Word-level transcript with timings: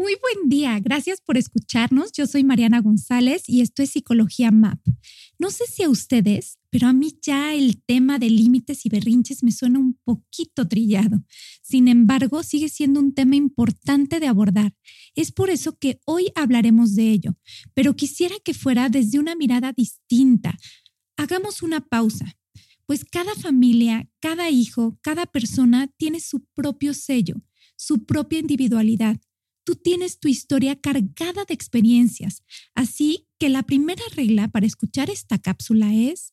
Muy 0.00 0.14
buen 0.14 0.48
día. 0.48 0.80
Gracias 0.80 1.20
por 1.20 1.36
escucharnos. 1.36 2.10
Yo 2.12 2.26
soy 2.26 2.42
Mariana 2.42 2.80
González 2.80 3.46
y 3.46 3.60
esto 3.60 3.82
es 3.82 3.90
Psicología 3.90 4.50
MAP. 4.50 4.80
No 5.38 5.50
sé 5.50 5.66
si 5.66 5.82
a 5.82 5.90
ustedes, 5.90 6.58
pero 6.70 6.88
a 6.88 6.94
mí 6.94 7.18
ya 7.20 7.52
el 7.54 7.82
tema 7.82 8.18
de 8.18 8.30
límites 8.30 8.86
y 8.86 8.88
berrinches 8.88 9.42
me 9.42 9.52
suena 9.52 9.78
un 9.78 10.00
poquito 10.02 10.66
trillado. 10.66 11.22
Sin 11.60 11.86
embargo, 11.86 12.42
sigue 12.42 12.70
siendo 12.70 12.98
un 12.98 13.12
tema 13.12 13.36
importante 13.36 14.20
de 14.20 14.26
abordar. 14.26 14.74
Es 15.14 15.32
por 15.32 15.50
eso 15.50 15.76
que 15.78 16.00
hoy 16.06 16.32
hablaremos 16.34 16.94
de 16.94 17.10
ello, 17.10 17.36
pero 17.74 17.94
quisiera 17.94 18.36
que 18.42 18.54
fuera 18.54 18.88
desde 18.88 19.18
una 19.18 19.34
mirada 19.34 19.74
distinta. 19.74 20.56
Hagamos 21.18 21.62
una 21.62 21.82
pausa, 21.82 22.38
pues 22.86 23.04
cada 23.04 23.34
familia, 23.34 24.08
cada 24.18 24.48
hijo, 24.48 24.98
cada 25.02 25.26
persona 25.26 25.88
tiene 25.98 26.20
su 26.20 26.42
propio 26.54 26.94
sello, 26.94 27.42
su 27.76 28.06
propia 28.06 28.38
individualidad 28.38 29.20
tú 29.70 29.76
tienes 29.76 30.18
tu 30.18 30.26
historia 30.26 30.74
cargada 30.74 31.44
de 31.46 31.54
experiencias. 31.54 32.42
Así 32.74 33.28
que 33.38 33.48
la 33.48 33.62
primera 33.62 34.02
regla 34.16 34.48
para 34.48 34.66
escuchar 34.66 35.10
esta 35.10 35.38
cápsula 35.38 35.94
es, 35.94 36.32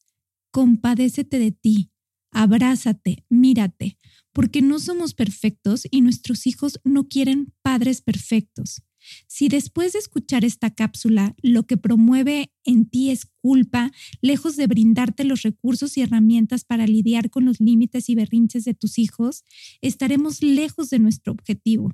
compadécete 0.49 1.37
de 1.37 1.51
ti, 1.51 1.91
abrázate, 2.31 3.25
mírate, 3.29 3.99
porque 4.33 4.63
no 4.63 4.79
somos 4.79 5.13
perfectos 5.13 5.87
y 5.91 6.01
nuestros 6.01 6.47
hijos 6.47 6.79
no 6.83 7.07
quieren 7.07 7.53
padres 7.61 8.01
perfectos. 8.01 8.81
Si 9.27 9.49
después 9.49 9.93
de 9.93 9.99
escuchar 9.99 10.43
esta 10.43 10.73
cápsula 10.73 11.35
lo 11.43 11.67
que 11.67 11.77
promueve 11.77 12.51
en 12.65 12.89
ti 12.89 13.11
es 13.11 13.27
culpa, 13.39 13.91
lejos 14.19 14.55
de 14.55 14.65
brindarte 14.65 15.25
los 15.25 15.43
recursos 15.43 15.95
y 15.95 16.01
herramientas 16.01 16.65
para 16.65 16.87
lidiar 16.87 17.29
con 17.29 17.45
los 17.45 17.59
límites 17.59 18.09
y 18.09 18.15
berrinches 18.15 18.65
de 18.65 18.73
tus 18.73 18.97
hijos, 18.97 19.43
estaremos 19.81 20.41
lejos 20.41 20.89
de 20.89 20.97
nuestro 20.97 21.33
objetivo. 21.33 21.93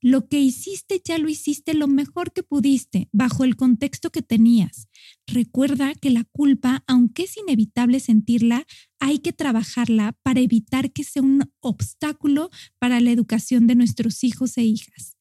Lo 0.00 0.28
que 0.28 0.40
hiciste 0.40 1.00
ya 1.04 1.18
lo 1.18 1.28
hiciste 1.28 1.74
lo 1.74 1.88
mejor 1.88 2.32
que 2.32 2.42
pudiste, 2.42 3.08
bajo 3.12 3.44
el 3.44 3.56
contexto 3.56 4.10
que 4.10 4.22
tenías. 4.22 4.88
Recuerda 5.26 5.94
que 5.94 6.10
la 6.10 6.24
culpa, 6.24 6.84
aunque 6.86 7.24
es 7.24 7.36
inevitable 7.36 8.00
sentirla, 8.00 8.64
hay 9.00 9.18
que 9.18 9.32
trabajarla 9.32 10.16
para 10.22 10.40
evitar 10.40 10.92
que 10.92 11.04
sea 11.04 11.22
un 11.22 11.50
obstáculo 11.60 12.50
para 12.78 13.00
la 13.00 13.10
educación 13.10 13.66
de 13.66 13.74
nuestros 13.74 14.22
hijos 14.24 14.56
e 14.58 14.62
hijas. 14.62 15.16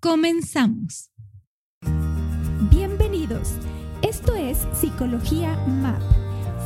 Comenzamos. 0.00 1.10
Bienvenidos. 2.70 3.52
Esto 4.02 4.34
es 4.34 4.58
Psicología 4.78 5.56
MAP. 5.66 6.02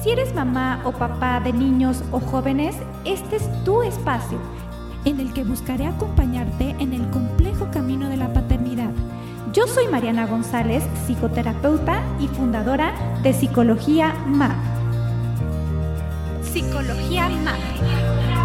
Si 0.03 0.11
eres 0.11 0.35
mamá 0.35 0.83
o 0.85 0.92
papá 0.92 1.41
de 1.41 1.53
niños 1.53 2.03
o 2.13 2.20
jóvenes, 2.20 2.75
este 3.05 3.37
es 3.37 3.65
tu 3.65 3.83
espacio 3.83 4.41
en 5.05 5.21
el 5.21 5.33
que 5.33 5.45
buscaré 5.45 5.87
acompañarte 5.87 6.77
en 6.79 6.93
el 6.93 7.09
complejo 7.11 7.71
camino 7.71 8.09
de 8.09 8.17
la 8.17 8.33
paternidad. 8.33 8.91
Yo 9.53 9.67
soy 9.67 9.89
Mariana 9.89 10.27
González, 10.27 10.85
psicoterapeuta 11.07 12.03
y 12.21 12.29
fundadora 12.29 12.93
de 13.23 13.33
Psicología 13.33 14.15
MAP. 14.27 14.57
Psicología 16.42 17.29
MAP. 17.29 18.38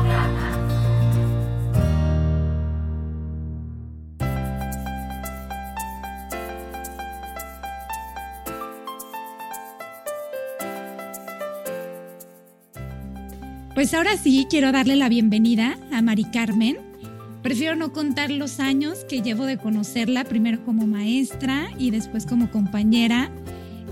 Pues 13.83 13.93
ahora 13.93 14.15
sí 14.15 14.47
quiero 14.49 14.71
darle 14.71 14.95
la 14.95 15.09
bienvenida 15.09 15.77
a 15.91 16.01
Mari 16.01 16.23
Carmen. 16.23 16.77
Prefiero 17.41 17.75
no 17.75 17.91
contar 17.91 18.31
los 18.31 18.61
años 18.61 19.03
que 19.09 19.21
llevo 19.21 19.45
de 19.45 19.57
conocerla, 19.57 20.23
primero 20.23 20.63
como 20.63 20.87
maestra 20.87 21.67
y 21.77 21.91
después 21.91 22.25
como 22.25 22.49
compañera. 22.49 23.29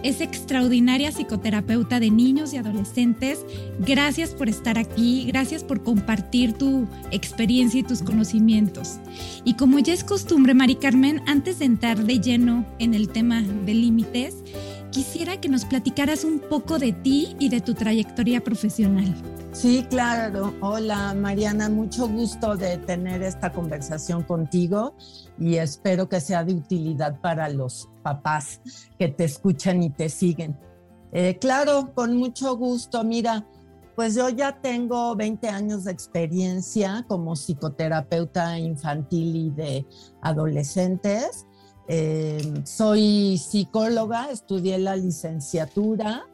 Es 0.02 0.22
extraordinaria 0.22 1.12
psicoterapeuta 1.12 2.00
de 2.00 2.10
niños 2.10 2.54
y 2.54 2.58
adolescentes. 2.58 3.40
Gracias 3.86 4.30
por 4.30 4.48
estar 4.48 4.78
aquí, 4.78 5.26
gracias 5.28 5.66
por 5.66 5.84
compartir 5.84 6.54
tu 6.54 6.88
experiencia 7.12 7.82
y 7.82 7.84
tus 7.84 8.02
conocimientos. 8.02 8.98
Y 9.44 9.56
como 9.56 9.78
ya 9.80 9.92
es 9.92 10.06
costumbre, 10.06 10.54
Mari 10.54 10.76
Carmen, 10.76 11.22
antes 11.28 11.60
de 11.60 11.66
entrar 11.66 12.02
de 12.06 12.22
lleno 12.22 12.66
en 12.80 12.94
el 12.94 13.10
tema 13.10 13.42
de 13.42 13.74
límites, 13.74 14.38
quisiera 14.92 15.40
que 15.40 15.50
nos 15.50 15.66
platicaras 15.66 16.24
un 16.24 16.40
poco 16.40 16.78
de 16.78 16.92
ti 16.92 17.36
y 17.40 17.50
de 17.50 17.62
tu 17.62 17.74
trayectoria 17.74 18.44
profesional. 18.44 19.16
Sí, 19.54 19.86
claro. 19.90 20.54
Hola 20.62 21.14
Mariana, 21.14 21.70
mucho 21.70 22.08
gusto 22.08 22.56
de 22.56 22.78
tener 22.78 23.24
esta 23.24 23.52
conversación 23.52 24.24
contigo 24.24 24.96
y 25.40 25.56
espero 25.56 26.08
que 26.08 26.20
sea 26.20 26.44
de 26.44 26.54
utilidad 26.54 27.20
para 27.22 27.50
los 27.50 27.90
papás 28.04 28.62
que 29.00 29.08
te 29.08 29.24
escuchan 29.24 29.82
y 29.82 29.90
te 29.90 30.10
siguen. 30.10 30.58
Eh, 31.12 31.38
claro, 31.40 31.92
con 31.94 32.16
mucho 32.16 32.56
gusto. 32.56 33.04
Mira, 33.04 33.46
pues 33.96 34.16
yo 34.16 34.30
ya 34.30 34.62
tengo 34.62 35.16
20 35.16 35.50
años 35.50 35.84
de 35.84 35.92
experiencia 35.92 37.06
como 37.08 37.36
psicoterapeuta 37.36 38.58
infantil 38.58 39.36
y 39.36 39.50
de 39.50 39.86
adolescentes. 40.22 41.46
Eh, 41.94 42.40
soy 42.64 43.38
psicóloga, 43.38 44.32
estudié 44.32 44.78
la 44.78 44.96
licenciatura 44.96 46.26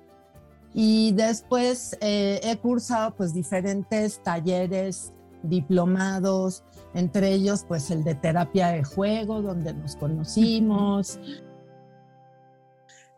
y 0.72 1.14
después 1.14 1.98
eh, 2.00 2.40
he 2.44 2.58
cursado 2.58 3.16
pues 3.16 3.34
diferentes 3.34 4.22
talleres, 4.22 5.14
diplomados, 5.42 6.64
entre 6.94 7.34
ellos 7.34 7.66
pues 7.68 7.90
el 7.90 8.04
de 8.04 8.14
terapia 8.14 8.68
de 8.68 8.84
juego, 8.84 9.42
donde 9.42 9.74
nos 9.74 9.96
conocimos. 9.96 11.20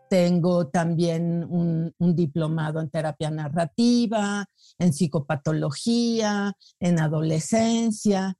Tengo 0.08 0.66
también 0.68 1.44
un, 1.44 1.92
diplomado 1.98 2.80
en 2.80 2.88
terapia 2.88 3.30
narrativa, 3.30 4.46
en 4.78 4.94
psicopatología, 4.94 6.54
en 6.80 7.00
adolescencia. 7.00 8.34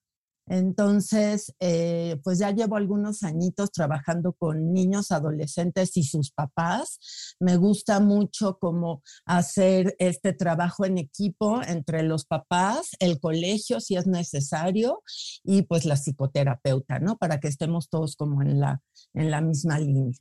Entonces, 0.51 1.55
eh, 1.61 2.21
pues 2.25 2.41
ya 2.41 2.51
llevo 2.51 2.75
algunos 2.75 3.23
añitos 3.23 3.71
trabajando 3.71 4.33
con 4.33 4.73
niños, 4.73 5.13
adolescentes 5.13 5.97
y 5.97 6.03
sus 6.03 6.33
papás. 6.33 7.37
Me 7.39 7.57
gusta 7.57 8.01
mucho 8.01 8.59
como 8.59 9.01
hacer 9.27 9.95
este 10.01 10.33
trabajo 10.33 10.85
en 10.85 10.99
equipo 10.99 11.63
entre 11.63 12.03
los 12.03 12.25
papás, 12.25 12.97
el 12.99 13.21
colegio 13.21 13.81
si 13.81 13.95
es 13.95 14.09
necesario 14.09 15.05
y 15.45 15.63
pues 15.63 15.85
la 15.85 15.95
psicoterapeuta, 15.95 16.99
¿no? 16.99 17.17
Para 17.17 17.39
que 17.39 17.47
estemos 17.47 17.89
todos 17.89 18.17
como 18.17 18.43
en 18.43 18.59
la, 18.59 18.83
en 19.15 19.31
la 19.31 19.41
misma 19.41 19.79
línea. 19.79 20.19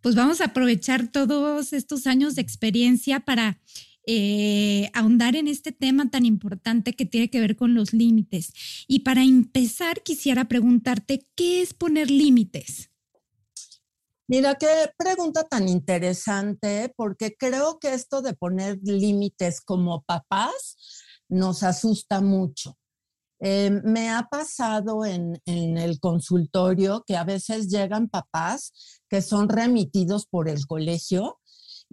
Pues 0.00 0.16
vamos 0.16 0.40
a 0.40 0.46
aprovechar 0.46 1.06
todos 1.12 1.72
estos 1.72 2.08
años 2.08 2.34
de 2.34 2.42
experiencia 2.42 3.20
para 3.20 3.60
eh, 4.06 4.90
ahondar 4.94 5.36
en 5.36 5.46
este 5.46 5.70
tema 5.70 6.10
tan 6.10 6.26
importante 6.26 6.92
que 6.94 7.06
tiene 7.06 7.30
que 7.30 7.40
ver 7.40 7.56
con 7.56 7.74
los 7.74 7.92
límites. 7.92 8.52
Y 8.88 9.00
para 9.00 9.22
empezar, 9.22 10.02
quisiera 10.02 10.46
preguntarte, 10.46 11.26
¿qué 11.34 11.62
es 11.62 11.72
poner 11.72 12.10
límites? 12.10 12.90
Mira, 14.28 14.54
qué 14.54 14.90
pregunta 14.96 15.44
tan 15.44 15.68
interesante, 15.68 16.92
porque 16.96 17.36
creo 17.36 17.78
que 17.78 17.94
esto 17.94 18.22
de 18.22 18.34
poner 18.34 18.78
límites 18.82 19.60
como 19.60 20.02
papás 20.02 20.76
nos 21.28 21.62
asusta 21.62 22.20
mucho. 22.20 22.76
Eh, 23.40 23.70
me 23.84 24.10
ha 24.10 24.28
pasado 24.30 25.04
en, 25.04 25.40
en, 25.46 25.76
el 25.76 25.98
consultorio 25.98 27.02
que 27.04 27.16
a 27.16 27.24
veces 27.24 27.68
llegan 27.68 28.08
papás 28.08 29.00
que 29.08 29.20
son 29.20 29.48
remitidos 29.48 30.26
por 30.26 30.48
el 30.48 30.64
colegio 30.66 31.40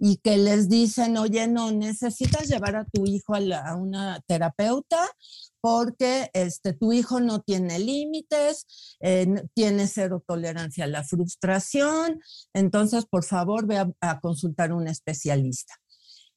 y 0.02 0.16
que 0.16 0.38
les 0.38 0.70
dicen, 0.70 1.18
oye, 1.18 1.46
no, 1.46 1.70
necesitas 1.72 2.48
llevar 2.48 2.74
a 2.74 2.86
tu 2.86 3.04
hijo 3.04 3.34
a, 3.34 3.76
una 3.76 4.20
terapeuta 4.26 5.06
porque 5.60 6.30
este, 6.32 6.72
tu 6.72 6.94
hijo 6.94 7.20
no 7.20 7.42
tiene 7.42 7.78
límites, 7.78 8.96
eh, 9.00 9.26
tiene 9.52 9.86
cero 9.86 10.24
tolerancia 10.26 10.84
a 10.84 10.88
la 10.88 11.04
frustración, 11.04 12.18
entonces 12.54 13.04
por 13.04 13.24
favor 13.24 13.66
ve 13.66 13.76
a, 13.76 13.92
a 14.00 14.20
consultar 14.20 14.70
a 14.70 14.74
un 14.74 14.88
especialista. 14.88 15.74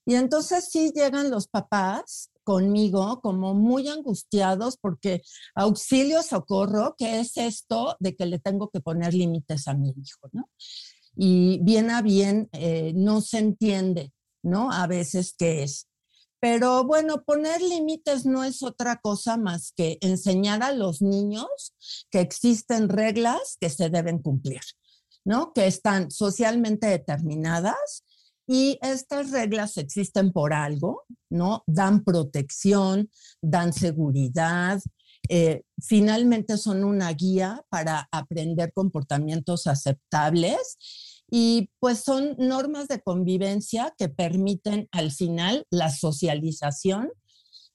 Y 0.06 0.15
entonces 0.15 0.68
sí 0.69 0.92
llegan 0.94 1.31
los 1.31 1.48
papás 1.48 2.31
conmigo 2.44 3.21
como 3.21 3.54
muy 3.54 3.88
angustiados 3.88 4.75
porque 4.75 5.21
auxilio, 5.56 6.21
socorro, 6.21 6.95
¿qué 6.98 7.21
es 7.21 7.38
esto 7.38 7.95
de 8.01 8.13
que 8.13 8.25
le 8.25 8.39
tengo 8.39 8.69
que 8.69 8.81
poner 8.81 9.13
límites 9.13 9.69
a 9.69 9.74
mi 9.74 9.92
hijo? 9.92 10.30
¿no? 10.33 10.50
Y 11.15 11.60
bien 11.62 11.89
a 11.89 12.01
bien 12.01 12.50
eh, 12.54 12.94
no 12.95 13.21
se 13.21 13.39
entiende, 13.39 14.12
¿no? 14.42 14.71
A 14.71 14.88
veces 14.88 15.36
qué 15.38 15.63
es. 15.63 15.88
Pero 16.39 16.83
bueno, 16.83 17.24
poner 17.24 17.62
límites 17.62 18.25
no 18.25 18.44
es 18.44 18.63
otra 18.63 18.98
cosa 18.98 19.38
más 19.38 19.71
que 19.71 19.98
enseñar 20.01 20.62
a 20.62 20.74
los 20.74 21.01
niños 21.01 21.74
que 22.12 22.19
existen 22.19 22.89
reglas 22.89 23.57
que 23.62 23.69
se 23.69 23.89
deben 23.89 24.19
cumplir, 24.19 24.60
¿no? 25.24 25.54
Que 25.54 25.68
están 25.68 26.12
socialmente 26.12 26.88
determinadas 26.88 28.04
y 28.45 28.77
estas 28.81 29.31
reglas 29.31 29.77
existen 29.77 30.33
por 30.33 30.54
algo, 30.54 31.04
¿no? 31.30 31.63
Dan 31.65 32.04
protección, 32.04 33.10
dan 33.42 33.71
seguridad, 33.71 34.81
eh, 35.30 35.64
finalmente 35.81 36.58
son 36.58 36.84
una 36.84 37.12
guía 37.14 37.66
para 37.70 38.10
aprender 38.12 38.74
comportamientos 38.74 39.68
aceptables 39.68 40.78
y 41.30 41.72
pues 41.80 42.00
son 42.00 42.36
normas 42.38 42.88
de 42.88 43.02
convivencia 43.02 43.94
que 43.98 44.10
permiten 44.10 44.88
al 44.92 45.12
final 45.12 45.66
la 45.70 45.90
socialización, 45.90 47.12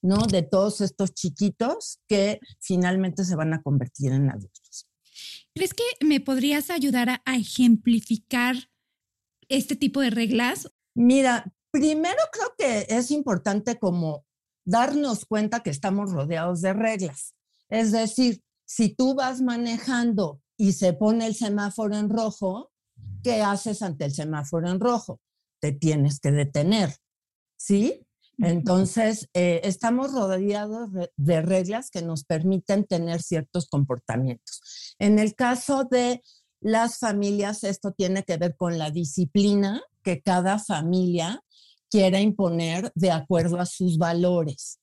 ¿no? 0.03 0.27
De 0.27 0.43
todos 0.43 0.81
estos 0.81 1.12
chiquitos 1.15 1.99
que 2.06 2.41
finalmente 2.61 3.25
se 3.25 3.35
van 3.35 3.55
a 3.55 3.62
convertir 3.62 4.12
en 4.12 4.31
adultos. 4.31 4.87
¿Crees 5.55 5.75
que 5.75 5.83
me 6.06 6.21
podrías 6.21 6.71
ayudar 6.71 7.09
a, 7.25 7.37
ejemplificar 7.37 8.55
este 9.49 9.75
tipo 9.75 10.00
de 10.00 10.11
reglas? 10.11 10.71
Mira, 10.95 11.53
primero 11.73 12.19
creo 12.31 12.55
que 12.56 12.95
es 12.95 13.11
importante 13.11 13.79
como 13.79 14.25
darnos 14.65 15.25
cuenta 15.25 15.65
que 15.65 15.71
estamos 15.71 16.12
rodeados 16.12 16.61
de 16.61 16.75
reglas. 16.75 17.35
Es 17.69 17.93
decir, 17.93 18.43
si 18.67 18.94
tú 18.94 19.15
vas 19.15 19.41
manejando 19.41 20.41
y 20.56 20.73
se 20.73 20.93
pone 20.93 21.26
el 21.26 21.35
semáforo 21.35 21.97
en 21.97 22.11
rojo, 22.11 22.70
¿qué 23.23 23.43
haces 23.43 23.82
ante 23.82 24.05
el 24.05 24.12
semáforo 24.12 24.70
en 24.70 24.81
rojo? 24.81 25.20
Te 25.61 25.73
tienes 25.73 26.20
que 26.20 26.31
detener, 26.31 26.94
¿sí? 27.56 28.05
Entonces, 28.41 29.29
eh, 29.35 29.61
estamos 29.65 30.12
rodeados 30.12 30.91
de 31.17 31.43
reglas 31.43 31.91
que 31.91 32.03
nos 32.03 32.25
permiten 32.25 32.85
tener 32.85 33.20
ciertos 33.20 33.69
comportamientos. 33.69 34.94
En 35.00 35.19
el 35.19 35.35
caso 35.35 35.85
de 35.91 36.23
las 36.61 36.99
familias, 36.99 37.64
esto 37.64 37.93
tiene 37.93 38.23
que 38.23 38.37
ver 38.37 38.56
con 38.56 38.79
la 38.79 38.91
disciplina 38.91 39.82
que 40.03 40.23
cada 40.23 40.61
familia 40.61 41.43
quiera 41.91 42.21
imponer 42.21 42.93
de 42.94 43.11
acuerdo 43.11 43.59
a 43.59 43.67
sus 43.67 43.99
valores, 43.99 44.79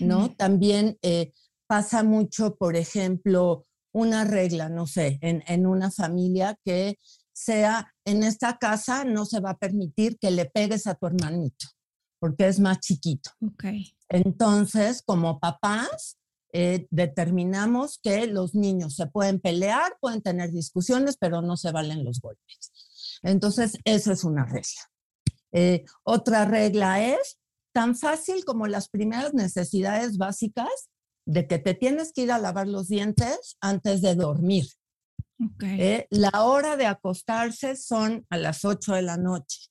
¿no? 0.00 0.34
También 0.34 0.98
eh, 1.02 1.32
pasa 1.68 2.02
mucho, 2.02 2.56
por 2.56 2.74
ejemplo, 2.74 3.66
una 3.92 4.24
regla, 4.24 4.68
no 4.68 4.88
sé, 4.88 5.18
en, 5.22 5.44
en 5.46 5.66
una 5.66 5.92
familia 5.92 6.58
que 6.64 6.98
sea 7.32 7.94
en 8.04 8.24
esta 8.24 8.58
casa 8.58 9.04
no 9.04 9.24
se 9.24 9.38
va 9.38 9.50
a 9.50 9.58
permitir 9.58 10.18
que 10.18 10.32
le 10.32 10.46
pegues 10.46 10.88
a 10.88 10.96
tu 10.96 11.06
hermanito 11.06 11.68
porque 12.18 12.48
es 12.48 12.60
más 12.60 12.80
chiquito. 12.80 13.30
Okay. 13.54 13.94
Entonces, 14.08 15.02
como 15.02 15.38
papás, 15.38 16.18
eh, 16.52 16.86
determinamos 16.90 17.98
que 18.02 18.26
los 18.26 18.54
niños 18.54 18.96
se 18.96 19.06
pueden 19.06 19.40
pelear, 19.40 19.96
pueden 20.00 20.22
tener 20.22 20.50
discusiones, 20.50 21.16
pero 21.18 21.42
no 21.42 21.56
se 21.56 21.72
valen 21.72 22.04
los 22.04 22.20
golpes. 22.20 22.72
Entonces, 23.22 23.78
eso 23.84 24.12
es 24.12 24.24
una 24.24 24.44
regla. 24.44 24.90
Eh, 25.52 25.84
otra 26.04 26.44
regla 26.44 27.04
es 27.04 27.38
tan 27.72 27.96
fácil 27.96 28.44
como 28.44 28.66
las 28.66 28.88
primeras 28.88 29.34
necesidades 29.34 30.18
básicas 30.18 30.90
de 31.28 31.46
que 31.46 31.58
te 31.58 31.74
tienes 31.74 32.12
que 32.12 32.22
ir 32.22 32.32
a 32.32 32.38
lavar 32.38 32.66
los 32.66 32.88
dientes 32.88 33.58
antes 33.60 34.00
de 34.00 34.14
dormir. 34.14 34.66
Eh, 35.60 36.06
la 36.08 36.30
hora 36.42 36.76
de 36.78 36.86
acostarse 36.86 37.76
son 37.76 38.26
a 38.30 38.38
las 38.38 38.64
8 38.64 38.94
de 38.94 39.02
la 39.02 39.18
noche. 39.18 39.68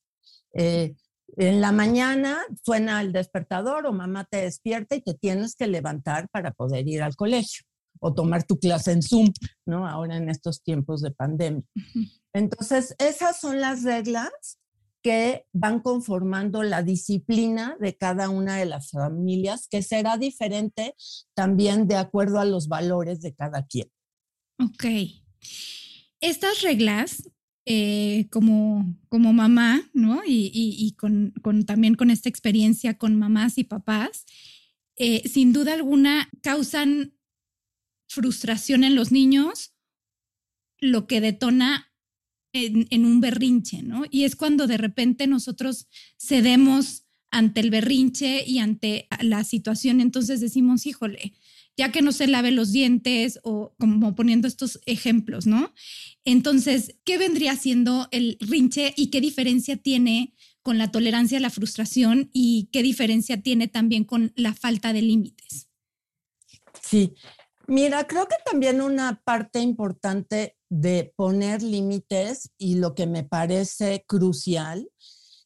Eh, 0.53 0.95
en 1.35 1.59
la 1.59 1.71
mañana 1.71 2.39
suena 2.63 3.01
el 3.01 3.11
despertador 3.11 3.87
o 3.87 3.91
mamá 3.91 4.25
te 4.25 4.43
despierta 4.43 4.95
y 4.95 5.01
te 5.01 5.15
tienes 5.15 5.55
que 5.55 5.67
levantar 5.67 6.29
para 6.29 6.51
poder 6.51 6.87
ir 6.87 7.01
al 7.01 7.15
colegio 7.15 7.65
o 7.99 8.13
tomar 8.13 8.43
tu 8.43 8.59
clase 8.59 8.91
en 8.91 9.01
Zoom, 9.01 9.33
¿no? 9.65 9.87
Ahora 9.87 10.15
en 10.15 10.29
estos 10.29 10.61
tiempos 10.61 11.01
de 11.01 11.09
pandemia. 11.09 11.63
Entonces, 12.33 12.95
esas 12.99 13.39
son 13.39 13.59
las 13.59 13.83
reglas 13.83 14.59
van 15.53 15.79
conformando 15.81 16.63
la 16.63 16.83
disciplina 16.83 17.77
de 17.79 17.95
cada 17.95 18.29
una 18.29 18.57
de 18.57 18.65
las 18.65 18.91
familias, 18.91 19.67
que 19.69 19.81
será 19.81 20.17
diferente 20.17 20.95
también 21.33 21.87
de 21.87 21.95
acuerdo 21.95 22.39
a 22.39 22.45
los 22.45 22.67
valores 22.67 23.21
de 23.21 23.33
cada 23.33 23.65
quien. 23.65 23.89
Ok. 24.59 24.85
Estas 26.19 26.61
reglas, 26.61 27.29
eh, 27.65 28.27
como, 28.31 28.95
como 29.09 29.33
mamá, 29.33 29.81
¿no? 29.93 30.21
Y, 30.25 30.95
con, 30.97 31.33
también 31.65 31.95
con 31.95 32.09
esta 32.09 32.29
experiencia 32.29 32.97
con 32.97 33.17
mamás 33.17 33.57
y 33.57 33.63
papás, 33.63 34.25
eh, 34.95 35.27
sin 35.27 35.53
duda 35.53 35.73
alguna 35.73 36.29
causan 36.41 37.13
frustración 38.07 38.83
en 38.83 38.95
los 38.95 39.11
niños, 39.11 39.75
lo 40.79 41.07
que 41.07 41.21
detona 41.21 41.86
en, 42.65 42.87
en, 42.89 43.05
un 43.05 43.21
berrinche, 43.21 43.83
¿no? 43.83 44.03
Y 44.09 44.23
es 44.23 44.35
cuando 44.35 44.67
de 44.67 44.77
repente 44.77 45.27
nosotros 45.27 45.87
cedemos 46.17 47.03
ante 47.31 47.61
el 47.61 47.69
berrinche 47.69 48.43
y 48.45 48.59
ante 48.59 49.07
la 49.21 49.43
situación, 49.43 50.01
entonces 50.01 50.39
decimos, 50.39 50.85
híjole, 50.85 51.33
ya 51.77 51.91
que 51.91 52.01
no 52.01 52.11
se 52.11 52.27
lave 52.27 52.51
los 52.51 52.71
dientes 52.71 53.39
o 53.43 53.75
como 53.79 54.15
poniendo 54.15 54.47
estos 54.47 54.79
ejemplos, 54.85 55.45
¿no? 55.45 55.73
Entonces, 56.25 56.95
¿qué 57.05 57.17
vendría 57.17 57.55
siendo 57.55 58.07
el 58.11 58.37
rinche 58.39 58.93
y 58.97 59.07
qué 59.07 59.21
diferencia 59.21 59.77
tiene 59.77 60.33
con 60.63 60.79
la 60.79 60.91
tolerancia 60.91 61.37
a 61.37 61.41
la 61.41 61.51
frustración 61.51 62.29
y 62.33 62.69
qué 62.71 62.81
diferencia 62.81 63.41
tiene 63.41 63.67
también 63.67 64.03
con 64.03 64.33
la 64.35 64.53
falta 64.53 64.91
de 64.91 65.03
límites? 65.03 65.69
Sí, 66.81 67.13
mira, 67.67 68.07
creo 68.07 68.27
que 68.27 68.35
también 68.45 68.81
una 68.81 69.21
parte 69.23 69.59
importante 69.59 70.57
de 70.69 71.13
poner 71.15 71.61
límites 71.61 72.51
y 72.57 72.75
lo 72.75 72.95
que 72.95 73.07
me 73.07 73.23
parece 73.23 74.03
crucial 74.07 74.89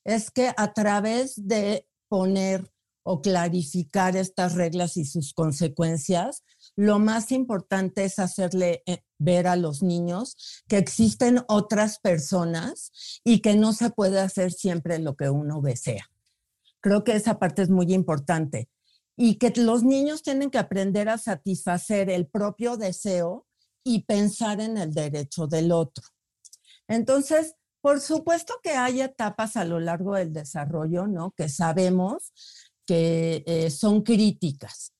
es 0.03 0.31
que 0.31 0.51
a 0.57 0.73
través 0.73 1.47
de 1.47 1.88
poner 2.07 2.71
o 3.03 3.21
clarificar 3.21 4.15
estas 4.15 4.53
reglas 4.53 4.95
y 4.97 5.06
sus 5.06 5.33
consecuencias, 5.33 6.44
lo 6.75 7.00
más 7.00 7.31
importante 7.31 8.03
es 8.03 8.19
hacerle 8.19 8.83
eh, 8.85 9.03
ver 9.18 9.47
a 9.47 9.56
los 9.56 9.81
niños 9.81 10.63
que 10.68 10.77
existen 10.77 11.44
otras 11.47 11.99
personas 11.99 12.92
y 13.23 13.40
que 13.40 13.56
no 13.56 13.73
se 13.73 13.90
puede 13.90 14.19
hacer 14.19 14.51
siempre 14.51 14.99
lo 14.99 15.16
que 15.16 15.30
uno 15.30 15.61
desea. 15.61 16.09
Creo 16.80 17.04
que 17.04 17.16
esa 17.16 17.40
parte 17.40 17.63
es 17.63 17.69
muy 17.69 17.92
importante 17.94 18.69
y 19.23 19.35
que 19.35 19.54
los 19.56 19.83
niños 19.83 20.23
tienen 20.23 20.49
que 20.49 20.57
aprender 20.57 21.07
a 21.07 21.19
satisfacer 21.19 22.09
el 22.09 22.25
propio 22.25 22.75
deseo 22.75 23.45
y 23.83 24.01
pensar 24.06 24.59
en 24.59 24.80
el 24.80 24.95
derecho 24.95 25.45
del 25.45 25.71
otro. 25.71 26.04
Entonces, 26.87 27.54
por 27.81 28.01
supuesto 28.01 28.56
que 28.63 28.71
hay 28.71 28.99
etapas 28.99 29.57
a 29.57 29.66
lo 29.66 29.80
largo 29.80 30.16
del 30.16 30.33
desarrollo, 30.33 31.06
¿no? 31.06 31.35
Que 31.37 31.49
sabemos 31.49 32.33
que 32.87 33.44
eh, 33.45 33.69
son 33.69 34.01
críticas. 34.01 34.92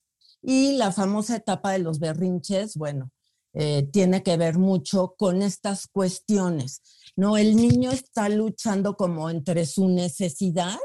Y 0.44 0.74
la 0.74 0.92
famosa 0.92 1.38
etapa 1.38 1.72
de 1.72 1.80
los 1.80 1.98
berrinches, 1.98 2.76
bueno, 2.76 3.10
eh, 3.54 3.84
tiene 3.92 4.24
que 4.24 4.38
ver 4.38 4.58
mucho 4.58 5.16
con 5.18 5.42
estas 5.42 5.88
cuestiones. 5.88 6.82
¿no? 7.16 7.38
El 7.38 7.56
niño 7.56 7.92
está 7.92 8.30
luchando 8.30 8.96
como 8.96 9.30
entre 9.30 9.66
su 9.66 9.90
necesidad 9.90 10.78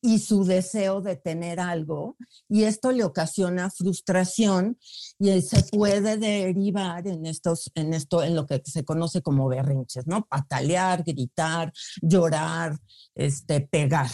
y 0.00 0.18
su 0.18 0.44
deseo 0.44 1.00
de 1.00 1.16
tener 1.16 1.58
algo 1.58 2.16
y 2.48 2.64
esto 2.64 2.92
le 2.92 3.04
ocasiona 3.04 3.70
frustración 3.70 4.78
y 5.18 5.40
se 5.42 5.62
puede 5.64 6.16
derivar 6.16 7.06
en 7.08 7.26
estos 7.26 7.70
en 7.74 7.94
esto 7.94 8.22
en 8.22 8.36
lo 8.36 8.46
que 8.46 8.62
se 8.64 8.84
conoce 8.84 9.22
como 9.22 9.48
berrinches, 9.48 10.06
¿no? 10.06 10.26
Patalear, 10.26 11.02
gritar, 11.02 11.72
llorar, 12.02 12.78
este 13.14 13.60
pegar, 13.60 14.10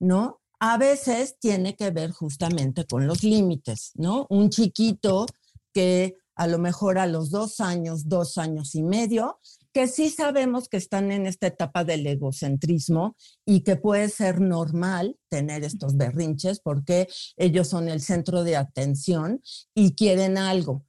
¿no? 0.00 0.40
a 0.60 0.76
veces 0.76 1.36
tiene 1.40 1.74
que 1.74 1.90
ver 1.90 2.10
justamente 2.12 2.84
con 2.84 3.06
los 3.06 3.22
límites, 3.22 3.92
¿no? 3.94 4.26
Un 4.28 4.50
chiquito 4.50 5.24
que 5.72 6.16
a 6.40 6.46
lo 6.46 6.58
mejor 6.58 6.96
a 6.96 7.06
los 7.06 7.30
dos 7.30 7.60
años, 7.60 8.08
dos 8.08 8.38
años 8.38 8.74
y 8.74 8.82
medio, 8.82 9.38
que 9.74 9.86
sí 9.86 10.08
sabemos 10.08 10.70
que 10.70 10.78
están 10.78 11.12
en 11.12 11.26
esta 11.26 11.48
etapa 11.48 11.84
del 11.84 12.06
egocentrismo 12.06 13.14
y 13.44 13.60
que 13.60 13.76
puede 13.76 14.08
ser 14.08 14.40
normal 14.40 15.18
tener 15.28 15.64
estos 15.64 15.98
berrinches 15.98 16.60
porque 16.60 17.08
ellos 17.36 17.68
son 17.68 17.90
el 17.90 18.00
centro 18.00 18.42
de 18.42 18.56
atención 18.56 19.42
y 19.74 19.94
quieren 19.94 20.38
algo. 20.38 20.86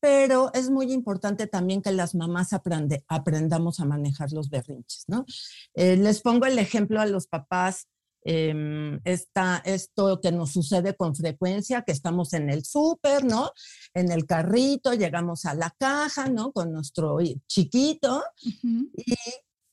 Pero 0.00 0.50
es 0.54 0.70
muy 0.70 0.90
importante 0.90 1.48
también 1.48 1.82
que 1.82 1.92
las 1.92 2.14
mamás 2.14 2.54
aprendamos 2.54 3.80
a 3.80 3.84
manejar 3.84 4.32
los 4.32 4.48
berrinches, 4.48 5.04
¿no? 5.06 5.26
Eh, 5.74 5.98
les 5.98 6.22
pongo 6.22 6.46
el 6.46 6.58
ejemplo 6.58 6.98
a 7.02 7.06
los 7.06 7.26
papás 7.26 7.88
em, 8.24 9.00
está 9.04 9.62
esto 9.64 10.20
que 10.20 10.32
nos 10.32 10.52
sucede 10.52 10.96
con 10.96 11.14
frecuencia, 11.14 11.82
que 11.82 11.92
estamos 11.92 12.32
en 12.32 12.50
el 12.50 12.64
súper, 12.64 13.24
¿no? 13.24 13.50
En 13.92 14.10
el 14.10 14.26
carrito, 14.26 14.94
llegamos 14.94 15.44
a 15.44 15.54
la 15.54 15.74
caja, 15.78 16.28
¿no? 16.28 16.52
Con 16.52 16.72
nuestro 16.72 17.18
chiquito 17.46 18.22
y 18.96 19.14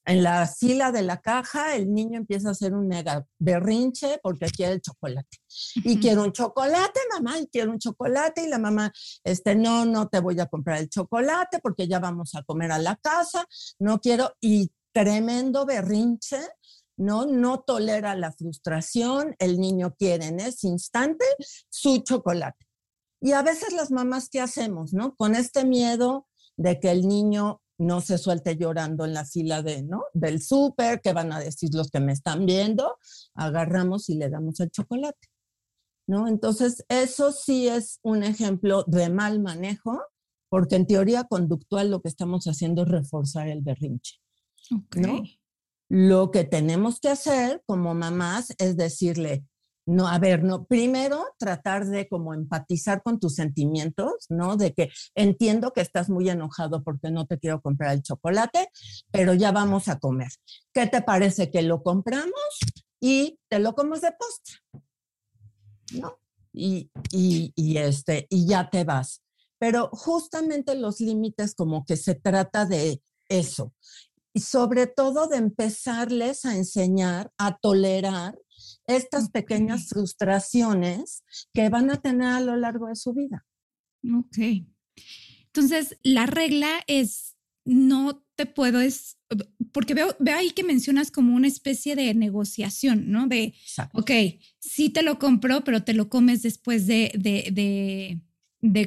en 0.05 0.23
la 0.23 0.47
fila 0.47 0.91
de 0.91 1.03
la 1.03 1.21
caja 1.21 1.75
el 1.75 1.93
niño 1.93 2.17
empieza 2.17 2.49
a 2.49 2.51
hacer 2.51 2.73
un 2.73 2.87
mega 2.87 3.25
berrinche 3.37 4.19
porque 4.23 4.47
quiere 4.47 4.73
el 4.73 4.81
chocolate. 4.81 5.37
Y 5.75 5.99
quiero 5.99 6.23
un 6.23 6.31
chocolate, 6.31 6.99
mamá, 7.13 7.39
y 7.39 7.47
quiero 7.47 7.71
un 7.71 7.79
chocolate. 7.79 8.43
Y 8.43 8.47
la 8.47 8.57
mamá, 8.57 8.91
este, 9.23 9.55
no, 9.55 9.85
no 9.85 10.07
te 10.07 10.19
voy 10.19 10.39
a 10.39 10.47
comprar 10.47 10.79
el 10.79 10.89
chocolate 10.89 11.59
porque 11.59 11.87
ya 11.87 11.99
vamos 11.99 12.33
a 12.35 12.43
comer 12.43 12.71
a 12.71 12.79
la 12.79 12.95
casa. 12.95 13.45
No 13.79 13.99
quiero. 13.99 14.35
Y 14.41 14.71
tremendo 14.91 15.65
berrinche, 15.65 16.39
¿no? 17.01 17.25
No 17.25 17.61
tolera 17.61 18.15
la 18.15 18.31
frustración. 18.31 19.35
El 19.39 19.59
niño 19.59 19.95
quiere 19.97 20.27
en 20.27 20.39
ese 20.39 20.67
instante 20.67 21.25
su 21.69 21.97
chocolate. 21.99 22.65
Y 23.19 23.33
a 23.33 23.41
veces 23.41 23.73
las 23.73 23.91
mamás, 23.91 24.29
¿qué 24.29 24.39
hacemos, 24.39 24.93
no? 24.93 25.15
Con 25.15 25.35
este 25.35 25.65
miedo 25.65 26.27
de 26.57 26.79
que 26.79 26.91
el 26.91 27.07
niño 27.07 27.61
no 27.77 28.01
se 28.01 28.17
suelte 28.17 28.55
llorando 28.55 29.05
en 29.05 29.13
la 29.13 29.25
fila 29.25 29.63
de, 29.63 29.81
¿no? 29.81 30.03
del 30.13 30.41
súper, 30.41 31.01
que 31.01 31.13
van 31.13 31.31
a 31.31 31.39
decir 31.39 31.69
los 31.73 31.89
que 31.89 31.99
me 31.99 32.11
están 32.11 32.45
viendo, 32.45 32.97
agarramos 33.33 34.07
y 34.09 34.15
le 34.15 34.29
damos 34.29 34.59
el 34.59 34.69
chocolate. 34.69 35.27
¿no? 36.07 36.27
Entonces, 36.27 36.85
eso 36.89 37.31
sí 37.31 37.67
es 37.67 37.99
un 38.03 38.23
ejemplo 38.23 38.83
de 38.85 39.09
mal 39.09 39.39
manejo, 39.39 39.99
porque 40.49 40.75
en 40.75 40.85
teoría 40.85 41.23
conductual 41.23 41.89
lo 41.89 42.01
que 42.01 42.09
estamos 42.09 42.45
haciendo 42.45 42.83
es 42.83 42.89
reforzar 42.89 43.47
el 43.47 43.61
berrinche. 43.61 44.17
¿no? 44.95 45.23
Lo 45.93 46.31
que 46.31 46.45
tenemos 46.45 47.01
que 47.01 47.09
hacer 47.09 47.61
como 47.65 47.93
mamás 47.93 48.55
es 48.59 48.77
decirle, 48.77 49.43
no, 49.85 50.07
a 50.07 50.19
ver, 50.19 50.41
no, 50.41 50.63
primero 50.63 51.25
tratar 51.37 51.85
de 51.85 52.07
como 52.07 52.33
empatizar 52.33 53.03
con 53.03 53.19
tus 53.19 53.35
sentimientos, 53.35 54.25
¿no? 54.29 54.55
De 54.55 54.73
que 54.73 54.89
entiendo 55.15 55.73
que 55.73 55.81
estás 55.81 56.09
muy 56.09 56.29
enojado 56.29 56.81
porque 56.81 57.11
no 57.11 57.25
te 57.27 57.37
quiero 57.39 57.59
comprar 57.59 57.93
el 57.93 58.03
chocolate, 58.03 58.69
pero 59.11 59.33
ya 59.33 59.51
vamos 59.51 59.89
a 59.89 59.99
comer. 59.99 60.29
¿Qué 60.73 60.87
te 60.87 61.01
parece 61.01 61.51
que 61.51 61.61
lo 61.61 61.83
compramos 61.83 62.31
y 63.01 63.37
te 63.49 63.59
lo 63.59 63.75
comes 63.75 63.99
de 63.99 64.13
postre? 64.13 64.55
¿No? 65.99 66.17
Y, 66.53 66.89
y, 67.11 67.51
y, 67.53 67.77
este, 67.79 68.27
y 68.29 68.47
ya 68.47 68.69
te 68.69 68.85
vas. 68.85 69.23
Pero 69.59 69.89
justamente 69.91 70.73
los 70.75 71.01
límites 71.01 71.53
como 71.53 71.83
que 71.83 71.97
se 71.97 72.15
trata 72.15 72.65
de 72.65 73.01
eso. 73.27 73.73
Y 74.33 74.41
sobre 74.41 74.87
todo 74.87 75.27
de 75.27 75.37
empezarles 75.37 76.45
a 76.45 76.55
enseñar 76.55 77.31
a 77.37 77.57
tolerar 77.57 78.37
estas 78.87 79.29
pequeñas 79.29 79.89
frustraciones 79.89 81.23
que 81.53 81.69
van 81.69 81.91
a 81.91 82.01
tener 82.01 82.27
a 82.27 82.39
lo 82.39 82.55
largo 82.55 82.87
de 82.87 82.95
su 82.95 83.13
vida. 83.13 83.45
Ok. 84.03 84.65
Entonces, 85.45 85.97
la 86.03 86.25
regla 86.25 86.69
es, 86.87 87.35
no 87.65 88.23
te 88.35 88.45
puedo, 88.45 88.79
es, 88.79 89.17
porque 89.71 89.93
veo, 89.93 90.15
veo 90.19 90.37
ahí 90.37 90.51
que 90.51 90.63
mencionas 90.63 91.11
como 91.11 91.35
una 91.35 91.47
especie 91.47 91.95
de 91.95 92.13
negociación, 92.13 93.11
¿no? 93.11 93.27
De, 93.27 93.53
ok, 93.93 94.11
sí 94.59 94.89
te 94.89 95.03
lo 95.03 95.19
compro, 95.19 95.63
pero 95.63 95.83
te 95.83 95.93
lo 95.93 96.09
comes 96.09 96.41
después 96.41 96.87
de, 96.87 97.11
de, 97.15 97.49
de, 97.51 98.21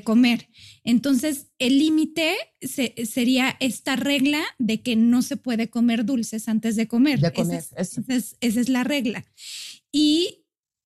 comer. 0.04 0.48
Entonces, 0.84 1.48
el 1.58 1.78
límite 1.78 2.34
sería 2.60 3.56
esta 3.60 3.96
regla 3.96 4.42
de 4.58 4.82
que 4.82 4.96
no 4.96 5.22
se 5.22 5.36
puede 5.36 5.68
comer 5.68 6.04
dulces 6.04 6.48
antes 6.48 6.76
de 6.76 6.86
comer. 6.86 7.20
De 7.20 7.32
comer, 7.32 7.64
esa 7.76 8.32
es 8.40 8.68
la 8.68 8.84
regla. 8.84 9.24
Y 9.90 10.44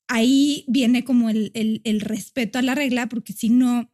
ahí 0.09 0.65
viene 0.67 1.05
como 1.05 1.31
el, 1.31 2.01
respeto 2.01 2.59
a 2.59 2.63
la 2.63 2.75
regla, 2.75 3.09
porque 3.09 3.33
si 3.33 3.51
no, 3.51 3.93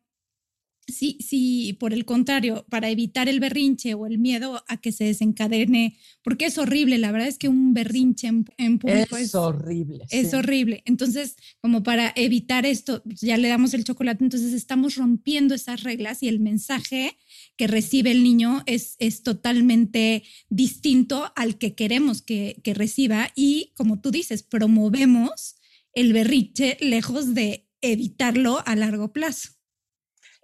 si, 0.86 1.18
si 1.20 1.74
por 1.74 1.92
el 1.92 2.04
contrario, 2.04 2.66
para 2.68 2.90
evitar 2.90 3.28
el 3.28 3.40
berrinche 3.40 3.94
o 3.94 4.06
el 4.06 4.18
miedo 4.18 4.62
a 4.68 4.76
que 4.76 4.92
se 4.92 5.04
desencadene, 5.04 5.96
porque 6.22 6.46
es 6.46 6.58
horrible, 6.58 6.98
la 6.98 7.12
verdad 7.12 7.28
es 7.28 7.38
que 7.38 7.48
un 7.48 7.74
berrinche 7.74 8.28
en, 8.28 8.78
público 8.78 9.16
es, 9.16 9.34
horrible. 9.34 10.04
Es 10.10 10.34
horrible. 10.34 10.82
Entonces, 10.86 11.36
como 11.60 11.82
para 11.82 12.12
evitar 12.16 12.66
esto, 12.66 13.02
pues, 13.02 13.20
ya 13.20 13.36
le 13.36 13.48
damos 13.48 13.74
el 13.74 13.84
chocolate, 13.84 14.24
entonces 14.24 14.52
estamos 14.52 14.96
rompiendo 14.96 15.54
esas 15.54 15.82
reglas 15.82 16.22
y 16.22 16.28
el 16.28 16.40
mensaje 16.40 17.16
que 17.56 17.66
recibe 17.66 18.10
el 18.10 18.22
niño 18.22 18.62
es, 18.66 18.96
es 18.98 19.22
totalmente 19.22 20.22
distinto 20.48 21.32
al 21.36 21.58
que 21.58 21.74
queremos 21.74 22.22
que, 22.22 22.60
que 22.62 22.74
reciba 22.74 23.30
y, 23.34 23.72
como 23.76 24.00
tú 24.00 24.10
dices, 24.10 24.42
promovemos 24.42 25.56
el 25.92 26.12
berriche 26.12 26.76
lejos 26.80 27.34
de 27.34 27.68
evitarlo 27.80 28.62
a 28.66 28.76
largo 28.76 29.12
plazo. 29.12 29.50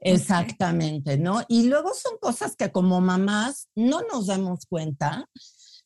Exactamente, 0.00 1.18
¿no? 1.18 1.42
Y 1.48 1.64
luego 1.64 1.92
son 1.94 2.18
cosas 2.20 2.56
que 2.56 2.70
como 2.72 3.00
mamás 3.00 3.68
no 3.74 4.00
nos 4.02 4.26
damos 4.26 4.66
cuenta, 4.66 5.28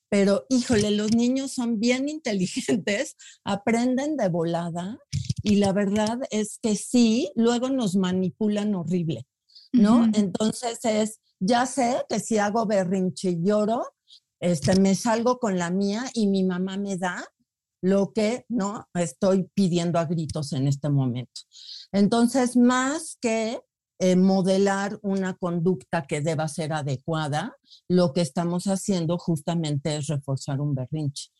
pero 0.09 0.47
híjole, 0.49 0.91
los 0.93 1.15
niños 1.15 1.53
son 1.53 1.81
bien 1.81 2.09
inteligentes, 2.09 3.17
aprenden 3.45 4.17
de 4.17 4.29
volada 4.29 4.99
y 5.43 5.57
la 5.57 5.73
verdad 5.73 6.19
es 6.31 6.59
que 6.63 6.77
sí, 6.77 7.33
luego 7.35 7.69
nos 7.69 7.97
manipulan 7.97 8.75
horrible. 8.75 9.27
¿no? 9.75 10.09
Entonces 10.15 10.79
es, 10.85 11.21
ya 11.41 11.67
sé 11.67 12.05
que 12.09 12.21
si 12.21 12.39
hago 12.39 12.67
berrinche 12.67 13.31
y 13.31 13.43
lloro, 13.43 13.95
este, 14.41 14.79
me 14.81 14.95
salgo 14.95 15.39
con 15.39 15.59
la 15.59 15.71
mía 15.71 16.05
y 16.15 16.29
mi 16.29 16.45
mamá 16.45 16.77
me 16.77 16.97
da 16.97 17.25
lo 17.83 18.13
que 18.13 18.47
no 18.49 18.89
estoy 18.95 19.51
pidiendo 19.55 19.99
a 19.99 20.07
gritos 20.07 20.53
en 20.53 20.69
este 20.69 20.89
momento. 20.89 21.43
Entonces, 21.93 22.57
más 22.57 23.19
que 23.21 23.61
modelar 24.17 24.99
una 25.03 25.35
conducta 25.35 26.03
que 26.03 26.21
deba 26.21 26.49
ser 26.49 26.73
adecuada, 26.73 27.57
lo 27.89 28.13
que 28.13 28.21
estamos 28.21 28.65
haciendo 28.67 29.19
justamente 29.19 29.97
es 29.97 30.09
reforzar 30.09 30.61
un 30.61 30.75
berrinche. 30.75 31.31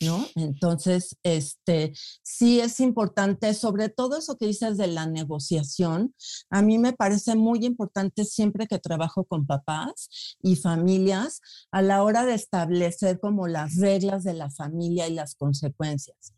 ¿no? 0.00 0.26
Entonces, 0.34 1.16
este, 1.22 1.92
sí 2.22 2.60
es 2.60 2.80
importante, 2.80 3.54
sobre 3.54 3.88
todo 3.88 4.18
eso 4.18 4.36
que 4.36 4.46
dices 4.46 4.76
de 4.76 4.88
la 4.88 5.06
negociación, 5.06 6.14
a 6.50 6.62
mí 6.62 6.78
me 6.78 6.92
parece 6.92 7.36
muy 7.36 7.64
importante 7.64 8.24
siempre 8.24 8.66
que 8.66 8.78
trabajo 8.78 9.24
con 9.24 9.46
papás 9.46 10.36
y 10.42 10.56
familias 10.56 11.40
a 11.70 11.82
la 11.82 12.02
hora 12.02 12.24
de 12.24 12.34
establecer 12.34 13.20
como 13.20 13.46
las 13.46 13.76
reglas 13.76 14.24
de 14.24 14.34
la 14.34 14.50
familia 14.50 15.08
y 15.08 15.14
las 15.14 15.34
consecuencias. 15.36 16.34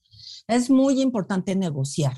Es 0.49 0.71
muy 0.71 1.01
importante 1.01 1.57
negociar 1.57 2.17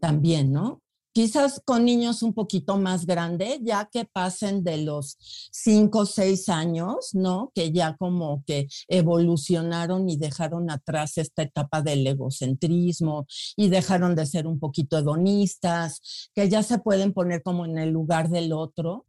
también, 0.00 0.52
¿no? 0.52 0.82
Quizás 1.16 1.62
con 1.64 1.86
niños 1.86 2.22
un 2.22 2.34
poquito 2.34 2.76
más 2.76 3.06
grandes, 3.06 3.60
ya 3.62 3.88
que 3.90 4.04
pasen 4.04 4.62
de 4.62 4.76
los 4.76 5.16
cinco 5.50 6.00
o 6.00 6.04
seis 6.04 6.50
años, 6.50 7.14
¿no? 7.14 7.52
Que 7.54 7.72
ya 7.72 7.96
como 7.96 8.44
que 8.46 8.68
evolucionaron 8.86 10.10
y 10.10 10.18
dejaron 10.18 10.70
atrás 10.70 11.16
esta 11.16 11.40
etapa 11.40 11.80
del 11.80 12.06
egocentrismo 12.06 13.26
y 13.56 13.70
dejaron 13.70 14.14
de 14.14 14.26
ser 14.26 14.46
un 14.46 14.60
poquito 14.60 14.98
hedonistas, 14.98 16.28
que 16.34 16.50
ya 16.50 16.62
se 16.62 16.80
pueden 16.80 17.14
poner 17.14 17.42
como 17.42 17.64
en 17.64 17.78
el 17.78 17.88
lugar 17.88 18.28
del 18.28 18.52
otro, 18.52 19.06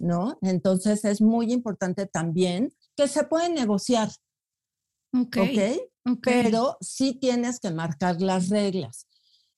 ¿no? 0.00 0.38
Entonces 0.40 1.04
es 1.04 1.20
muy 1.20 1.52
importante 1.52 2.06
también 2.06 2.72
que 2.96 3.06
se 3.06 3.24
puede 3.24 3.50
negociar. 3.50 4.08
Ok. 5.12 5.36
¿ok? 6.06 6.20
Pero 6.22 6.78
sí 6.80 7.18
tienes 7.20 7.60
que 7.60 7.70
marcar 7.70 8.22
las 8.22 8.48
reglas. 8.48 9.06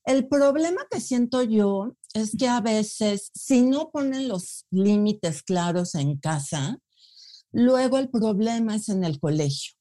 El 0.04 0.26
problema 0.26 0.82
que 0.90 1.00
siento 1.00 1.42
yo 1.42 1.96
es 2.14 2.36
que 2.36 2.48
a 2.48 2.60
veces, 2.60 3.30
si 3.34 3.62
no 3.62 3.90
ponen 3.90 4.28
los 4.28 4.66
límites 4.70 5.42
claros 5.42 5.94
en 5.94 6.16
casa, 6.16 6.78
luego 7.52 7.98
el 7.98 8.10
problema 8.10 8.76
es 8.76 8.88
en 8.88 9.04
el 9.04 9.20
colegio. 9.20 9.74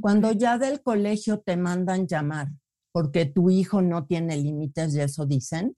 Cuando 0.00 0.32
ya 0.32 0.58
del 0.58 0.82
colegio 0.82 1.40
te 1.40 1.56
mandan 1.56 2.06
llamar 2.06 2.48
porque 2.92 3.26
tu 3.26 3.50
hijo 3.50 3.82
no 3.82 4.06
tiene 4.06 4.36
límites 4.36 4.94
y 4.94 5.00
eso 5.00 5.26
dicen, 5.26 5.76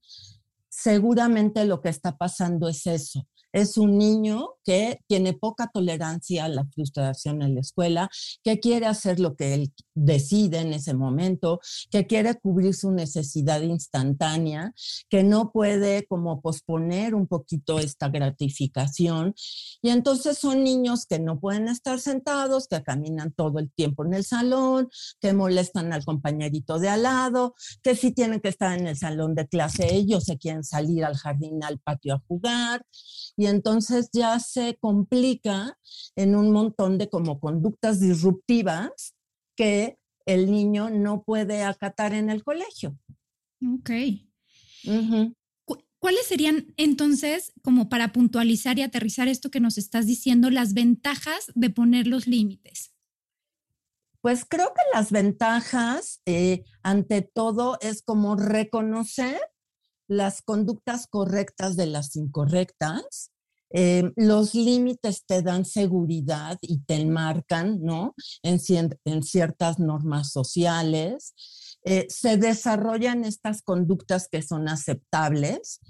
seguramente 0.68 1.64
lo 1.64 1.80
que 1.80 1.88
está 1.88 2.18
pasando 2.18 2.68
es 2.68 2.86
eso, 2.86 3.26
es 3.52 3.78
un 3.78 3.96
niño 3.96 4.55
que 4.66 4.98
tiene 5.06 5.32
poca 5.32 5.70
tolerancia 5.72 6.44
a 6.44 6.48
la 6.48 6.66
frustración 6.66 7.40
en 7.42 7.54
la 7.54 7.60
escuela, 7.60 8.10
que 8.42 8.58
quiere 8.60 8.86
hacer 8.86 9.20
lo 9.20 9.36
que 9.36 9.54
él 9.54 9.72
decide 9.94 10.58
en 10.58 10.74
ese 10.74 10.92
momento, 10.92 11.60
que 11.90 12.06
quiere 12.06 12.34
cubrir 12.34 12.74
su 12.74 12.90
necesidad 12.90 13.62
instantánea, 13.62 14.74
que 15.08 15.22
no 15.22 15.52
puede 15.52 16.06
como 16.06 16.40
posponer 16.40 17.14
un 17.14 17.26
poquito 17.26 17.78
esta 17.78 18.08
gratificación. 18.08 19.34
Y 19.80 19.90
entonces 19.90 20.38
son 20.38 20.64
niños 20.64 21.06
que 21.06 21.20
no 21.20 21.40
pueden 21.40 21.68
estar 21.68 22.00
sentados, 22.00 22.68
que 22.68 22.82
caminan 22.82 23.32
todo 23.32 23.60
el 23.60 23.70
tiempo 23.72 24.04
en 24.04 24.14
el 24.14 24.24
salón, 24.24 24.88
que 25.20 25.32
molestan 25.32 25.92
al 25.92 26.04
compañerito 26.04 26.78
de 26.78 26.88
al 26.88 27.04
lado, 27.04 27.54
que 27.82 27.94
si 27.94 28.12
tienen 28.12 28.40
que 28.40 28.48
estar 28.48 28.78
en 28.78 28.86
el 28.86 28.96
salón 28.96 29.34
de 29.34 29.46
clase 29.46 29.86
ellos 29.94 30.24
se 30.24 30.38
quieren 30.38 30.64
salir 30.64 31.04
al 31.04 31.16
jardín, 31.16 31.62
al 31.62 31.78
patio 31.78 32.14
a 32.14 32.22
jugar. 32.26 32.84
Y 33.36 33.46
entonces 33.46 34.08
ya 34.12 34.38
se 34.56 34.78
complica 34.80 35.78
en 36.16 36.34
un 36.34 36.50
montón 36.50 36.96
de 36.96 37.10
como 37.10 37.40
conductas 37.40 38.00
disruptivas 38.00 39.14
que 39.54 39.98
el 40.24 40.50
niño 40.50 40.88
no 40.88 41.22
puede 41.22 41.62
acatar 41.62 42.14
en 42.14 42.30
el 42.30 42.42
colegio. 42.42 42.98
Ok. 43.62 43.90
¿Cuáles 45.98 46.26
serían 46.26 46.72
entonces, 46.78 47.52
como 47.62 47.90
para 47.90 48.12
puntualizar 48.12 48.78
y 48.78 48.82
aterrizar 48.82 49.28
esto 49.28 49.50
que 49.50 49.60
nos 49.60 49.76
estás 49.76 50.06
diciendo, 50.06 50.48
las 50.48 50.72
ventajas 50.72 51.52
de 51.54 51.68
poner 51.68 52.06
los 52.06 52.26
límites? 52.26 52.94
Pues 54.22 54.46
creo 54.48 54.72
que 54.72 54.82
las 54.94 55.10
ventajas, 55.10 56.22
eh, 56.24 56.64
ante 56.82 57.20
todo, 57.20 57.76
es 57.82 58.00
como 58.02 58.36
reconocer 58.36 59.38
las 60.08 60.40
conductas 60.40 61.06
correctas 61.08 61.76
de 61.76 61.86
las 61.86 62.16
incorrectas. 62.16 63.32
Eh, 63.70 64.12
los 64.16 64.54
límites 64.54 65.24
te 65.26 65.42
dan 65.42 65.64
seguridad 65.64 66.58
y 66.62 66.78
te 66.78 66.94
enmarcan, 66.94 67.82
¿no? 67.82 68.14
En, 68.42 68.60
en 69.04 69.22
ciertas 69.22 69.78
normas 69.78 70.30
sociales. 70.30 71.34
Eh, 71.84 72.06
se 72.08 72.36
desarrollan 72.36 73.24
estas 73.24 73.62
conductas 73.62 74.28
que 74.28 74.42
son 74.42 74.68
aceptables. 74.68 75.80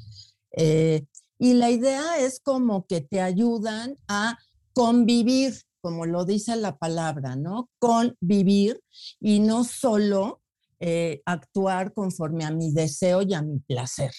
Eh, 0.57 1.07
y 1.39 1.55
la 1.55 1.71
idea 1.71 2.19
es 2.19 2.41
como 2.41 2.87
que 2.87 3.01
te 3.01 3.21
ayudan 3.21 3.97
a 4.09 4.39
convivir, 4.73 5.63
como 5.81 6.07
lo 6.07 6.25
dice 6.25 6.57
la 6.57 6.77
palabra, 6.77 7.37
¿no? 7.37 7.71
Convivir 7.79 8.81
y 9.21 9.41
no 9.41 9.65
solo 9.65 10.43
eh, 10.81 11.23
actuar 11.25 11.95
conforme 11.95 12.45
a 12.45 12.51
mi 12.51 12.73
deseo 12.73 13.23
y 13.23 13.33
a 13.33 13.41
mi 13.41 13.59
placer. 13.61 14.13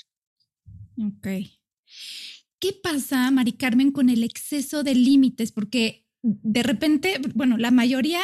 Ok. 0.97 1.27
¿Qué 2.59 2.73
pasa, 2.73 3.29
Mari 3.31 3.53
Carmen, 3.53 3.91
con 3.91 4.09
el 4.09 4.23
exceso 4.23 4.83
de 4.83 4.95
límites? 4.95 5.51
Porque 5.51 6.07
de 6.23 6.63
repente, 6.63 7.21
bueno, 7.35 7.57
la 7.57 7.71
mayoría 7.71 8.21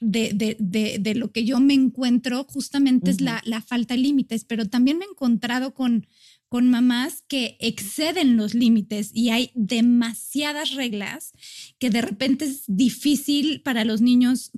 de, 0.00 1.14
lo 1.14 1.30
que 1.30 1.44
yo 1.44 1.60
me 1.60 1.74
encuentro 1.74 2.44
justamente 2.44 3.10
es 3.10 3.20
la, 3.20 3.42
falta 3.66 3.94
de 3.94 4.00
límites, 4.00 4.44
pero 4.44 4.66
también 4.66 4.98
me 4.98 5.04
he 5.04 5.08
encontrado 5.08 5.74
con, 5.74 6.06
con 6.48 6.68
mamás 6.68 7.22
que 7.28 7.56
exceden 7.60 8.36
los 8.36 8.54
límites 8.54 9.10
y 9.12 9.30
hay 9.30 9.50
demasiadas 9.54 10.72
reglas 10.74 11.32
que 11.78 11.90
de 11.90 12.00
repente 12.00 12.46
es 12.46 12.64
difícil 12.66 13.60
para 13.62 13.84
los 13.84 14.00
niños 14.00 14.50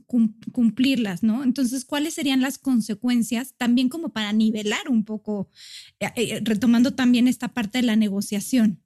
cumplirlas, 0.53 1.23
¿no? 1.23 1.43
Entonces, 1.43 1.85
¿cuáles 1.85 2.15
serían 2.15 2.41
las 2.41 2.59
consecuencias 2.59 3.55
también 3.57 3.89
como 3.89 4.11
para 4.11 4.33
nivelar 4.33 4.89
un 4.89 5.05
poco, 5.05 5.51
eh, 6.01 6.13
eh, 6.17 6.41
retomando 6.45 6.95
también 6.95 7.29
esta 7.29 7.49
parte 7.49 7.79
de 7.79 7.85
la 7.85 7.97
negociación? 7.97 8.86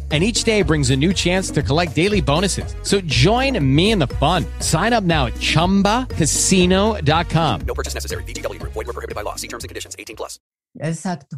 and 0.11 0.23
each 0.23 0.43
day 0.43 0.61
brings 0.61 0.89
a 0.89 0.97
new 0.97 1.13
chance 1.13 1.49
to 1.51 1.61
collect 1.61 1.95
daily 1.95 2.19
bonuses. 2.19 2.75
So 2.83 2.99
join 3.01 3.57
me 3.63 3.91
in 3.91 3.99
the 3.99 4.09
fun. 4.19 4.45
Sign 4.59 4.91
up 4.91 5.05
now 5.05 5.27
at 5.27 5.35
ChumbaCasino.com. 5.35 7.61
No 7.61 7.73
purchase 7.73 7.93
necessary. 7.93 8.23
BGW. 8.23 8.61
Void 8.63 8.75
were 8.75 8.83
prohibited 8.91 9.15
by 9.15 9.21
law. 9.21 9.37
See 9.37 9.47
terms 9.47 9.63
and 9.63 9.69
conditions. 9.69 9.95
18 9.97 10.17
plus. 10.17 10.41
Exacto. 10.77 11.37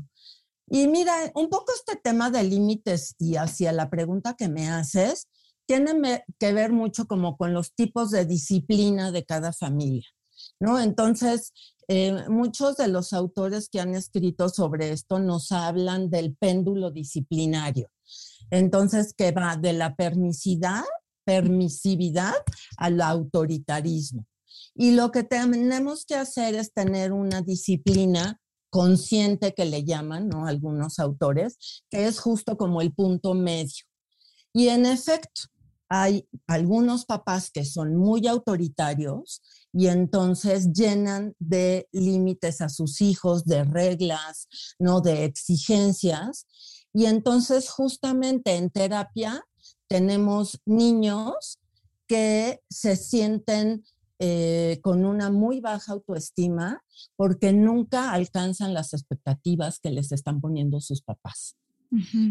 Y 0.69 0.87
mira, 0.87 1.31
un 1.35 1.49
poco 1.49 1.71
este 1.75 1.95
tema 1.97 2.31
de 2.31 2.43
límites 2.43 3.15
y 3.19 3.35
hacia 3.35 3.71
la 3.71 3.91
pregunta 3.91 4.35
que 4.35 4.49
me 4.49 4.69
haces, 4.69 5.27
tiene 5.67 6.23
que 6.39 6.53
ver 6.53 6.71
mucho 6.71 7.05
como 7.05 7.37
con 7.37 7.53
los 7.53 7.73
tipos 7.73 8.09
de 8.11 8.25
disciplina 8.25 9.11
de 9.11 9.23
cada 9.23 9.53
familia, 9.53 10.07
¿no? 10.59 10.79
Entonces, 10.79 11.53
eh, 11.87 12.27
muchos 12.29 12.77
de 12.77 12.87
los 12.87 13.13
autores 13.13 13.69
que 13.69 13.79
han 13.79 13.95
escrito 13.95 14.49
sobre 14.49 14.91
esto 14.91 15.19
nos 15.19 15.51
hablan 15.51 16.09
del 16.09 16.35
péndulo 16.35 16.91
disciplinario. 16.91 17.89
Entonces, 18.53 19.15
que 19.15 19.31
va 19.31 19.57
de 19.57 19.73
la 19.73 19.95
permisidad, 19.95 20.83
permisividad 21.25 22.35
al 22.77 23.01
autoritarismo. 23.01 24.27
Y 24.75 24.91
lo 24.91 25.11
que 25.11 25.23
tenemos 25.23 26.05
que 26.05 26.13
hacer 26.13 26.53
es 26.53 26.71
tener 26.71 27.13
una 27.13 27.41
disciplina 27.41 28.39
consciente 28.69 29.55
que 29.55 29.65
le 29.65 29.83
llaman, 29.83 30.29
¿no? 30.29 30.45
Algunos 30.45 30.99
autores, 30.99 31.83
que 31.89 32.05
es 32.05 32.19
justo 32.19 32.55
como 32.55 32.81
el 32.81 32.93
punto 32.93 33.33
medio. 33.33 33.85
Y 34.53 34.67
en 34.67 34.85
efecto, 34.85 35.41
hay 35.89 36.27
algunos 36.45 37.05
papás 37.05 37.49
que 37.51 37.65
son 37.65 37.95
muy 37.95 38.27
autoritarios 38.27 39.41
y 39.73 39.87
entonces 39.87 40.71
llenan 40.71 41.33
de 41.39 41.87
límites 41.91 42.61
a 42.61 42.69
sus 42.69 43.01
hijos, 43.01 43.45
de 43.45 43.63
reglas, 43.63 44.47
¿no? 44.77 45.01
De 45.01 45.25
exigencias. 45.25 46.45
Y 46.93 47.05
entonces 47.05 47.69
justamente 47.69 48.55
en 48.55 48.69
terapia 48.69 49.43
tenemos 49.87 50.59
niños 50.65 51.59
que 52.07 52.61
se 52.69 52.95
sienten 52.95 53.83
eh, 54.19 54.79
con 54.81 55.03
una 55.03 55.31
muy 55.31 55.59
baja 55.59 55.93
autoestima 55.93 56.83
porque 57.15 57.51
nunca 57.51 58.11
alcanzan 58.11 58.73
las 58.73 58.93
expectativas 58.93 59.79
que 59.79 59.89
les 59.89 60.11
están 60.11 60.39
poniendo 60.39 60.79
sus 60.79 61.01
papás. 61.01 61.57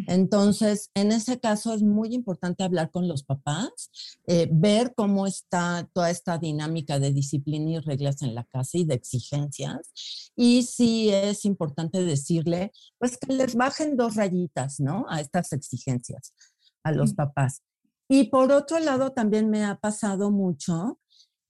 Entonces, 0.07 0.90
en 0.94 1.12
ese 1.12 1.38
caso 1.38 1.72
es 1.72 1.83
muy 1.83 2.14
importante 2.14 2.64
hablar 2.64 2.90
con 2.90 3.09
los 3.09 3.22
papás, 3.22 3.90
eh, 4.27 4.48
ver 4.51 4.94
cómo 4.96 5.27
está 5.27 5.88
toda 5.92 6.11
esta 6.11 6.38
dinámica 6.38 6.98
de 6.98 7.12
disciplina 7.12 7.70
y 7.70 7.79
reglas 7.79 8.22
en 8.22 8.35
la 8.35 8.44
casa 8.44 8.79
y 8.79 8.85
de 8.85 8.94
exigencias. 8.94 9.92
Y 10.37 10.62
sí 10.64 11.11
es 11.11 11.44
importante 11.44 12.05
decirle, 12.05 12.72
pues 12.98 13.16
que 13.18 13.33
les 13.33 13.55
bajen 13.55 13.96
dos 13.96 14.16
rayitas, 14.16 14.81
¿no? 14.81 15.07
A 15.09 15.20
estas 15.20 15.53
exigencias 15.53 16.35
a 16.83 16.92
los 16.92 17.14
papás. 17.14 17.62
Y 18.09 18.25
por 18.25 18.53
otro 18.53 18.79
lado, 18.81 19.12
también 19.12 19.48
me 19.48 19.64
ha 19.64 19.77
pasado 19.77 20.31
mucho 20.31 20.98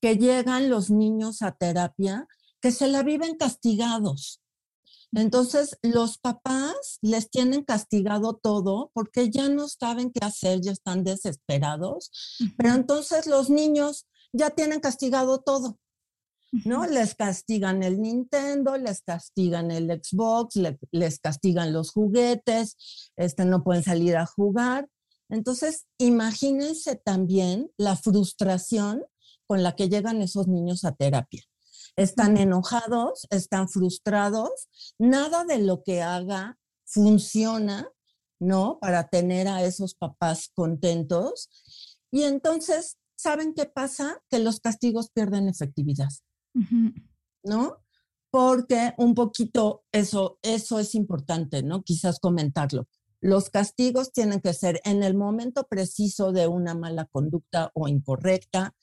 que 0.01 0.16
llegan 0.16 0.68
los 0.68 0.90
niños 0.90 1.42
a 1.42 1.53
terapia 1.53 2.27
que 2.61 2.70
se 2.70 2.88
la 2.88 3.03
viven 3.03 3.37
castigados. 3.37 4.41
Entonces, 5.14 5.79
los 5.83 6.16
papás 6.18 6.98
les 7.03 7.29
tienen 7.29 7.64
castigado 7.64 8.35
todo 8.35 8.90
porque 8.94 9.31
ya 9.31 9.48
no 9.48 9.68
saben 9.68 10.11
qué 10.11 10.25
hacer, 10.25 10.61
ya 10.62 10.72
están 10.72 11.05
desesperados, 11.05 12.11
pero 12.57 12.75
entonces 12.75 13.27
los 13.27 13.51
niños 13.51 14.07
ya 14.33 14.51
tienen 14.51 14.81
castigado 14.81 15.40
todo. 15.40 15.79
¿no? 16.64 16.87
Les 16.87 17.14
castigan 17.14 17.83
el 17.83 18.01
Nintendo, 18.01 18.77
les 18.77 19.03
castigan 19.03 19.70
el 19.70 19.88
Xbox, 20.03 20.57
les 20.90 21.18
castigan 21.18 21.72
los 21.72 21.90
juguetes, 21.90 22.77
este, 23.16 23.44
no 23.44 23.62
pueden 23.64 23.83
salir 23.83 24.16
a 24.16 24.27
jugar. 24.27 24.88
Entonces, 25.31 25.87
imagínense 25.98 26.96
también 26.96 27.70
la 27.79 27.96
frustración 27.96 29.03
con 29.46 29.62
la 29.62 29.75
que 29.75 29.88
llegan 29.88 30.20
esos 30.20 30.46
niños 30.46 30.85
a 30.85 30.92
terapia 30.92 31.42
están 31.96 32.37
enojados, 32.37 33.26
están 33.31 33.68
frustrados, 33.68 34.68
nada 34.98 35.44
de 35.44 35.59
lo 35.59 35.83
que 35.83 36.02
haga 36.02 36.59
funciona, 36.85 37.88
¿no? 38.38 38.78
Para 38.81 39.09
tener 39.09 39.48
a 39.48 39.62
esos 39.64 39.94
papás 39.94 40.50
contentos. 40.55 41.48
Y 42.11 42.24
entonces, 42.24 42.98
¿saben 43.14 43.55
qué 43.55 43.66
pasa? 43.66 44.22
Que 44.28 44.38
los 44.38 44.61
castigos 44.61 45.11
pierden 45.11 45.48
efectividad, 45.48 46.11
¿no? 47.42 47.78
Porque 48.31 48.94
un 48.96 49.14
poquito 49.14 49.85
eso, 49.92 50.38
eso 50.42 50.78
es 50.78 50.94
importante, 50.94 51.62
¿no? 51.62 51.83
Quizás 51.83 52.18
comentarlo. 52.18 52.88
Los 53.20 53.50
castigos 53.50 54.12
tienen 54.12 54.40
que 54.40 54.52
ser 54.52 54.81
en 54.85 55.02
el 55.05 55.14
momento 55.14 55.68
preciso 55.68 56.33
de 56.33 56.48
una 56.48 56.74
mala 56.74 57.05
conducta 57.05 57.70
o 57.74 57.87
incorrecta, 57.87 58.74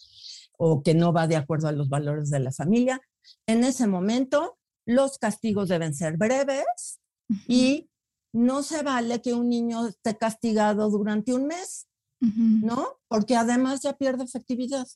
o 0.59 0.83
que 0.83 0.93
no 0.93 1.13
va 1.13 1.27
de 1.27 1.37
acuerdo 1.37 1.67
a 1.67 1.71
los 1.71 1.89
valores 1.89 2.29
de 2.29 2.39
la 2.39 2.51
familia. 2.51 3.01
En 3.47 3.63
ese 3.63 3.87
momento, 3.87 4.57
los 4.85 5.17
castigos 5.17 5.69
deben 5.69 5.93
ser 5.93 6.17
breves 6.17 6.99
y 7.47 7.89
no 8.33 8.61
se 8.61 8.83
vale 8.83 9.21
que 9.21 9.33
un 9.33 9.49
niño 9.49 9.87
esté 9.87 10.17
castigado 10.17 10.89
durante 10.89 11.33
un 11.33 11.47
mes, 11.47 11.87
¿no? 12.19 12.99
porque 13.07 13.35
además 13.35 13.81
ya 13.81 13.93
pierde 13.93 14.25
efectividad. 14.25 14.87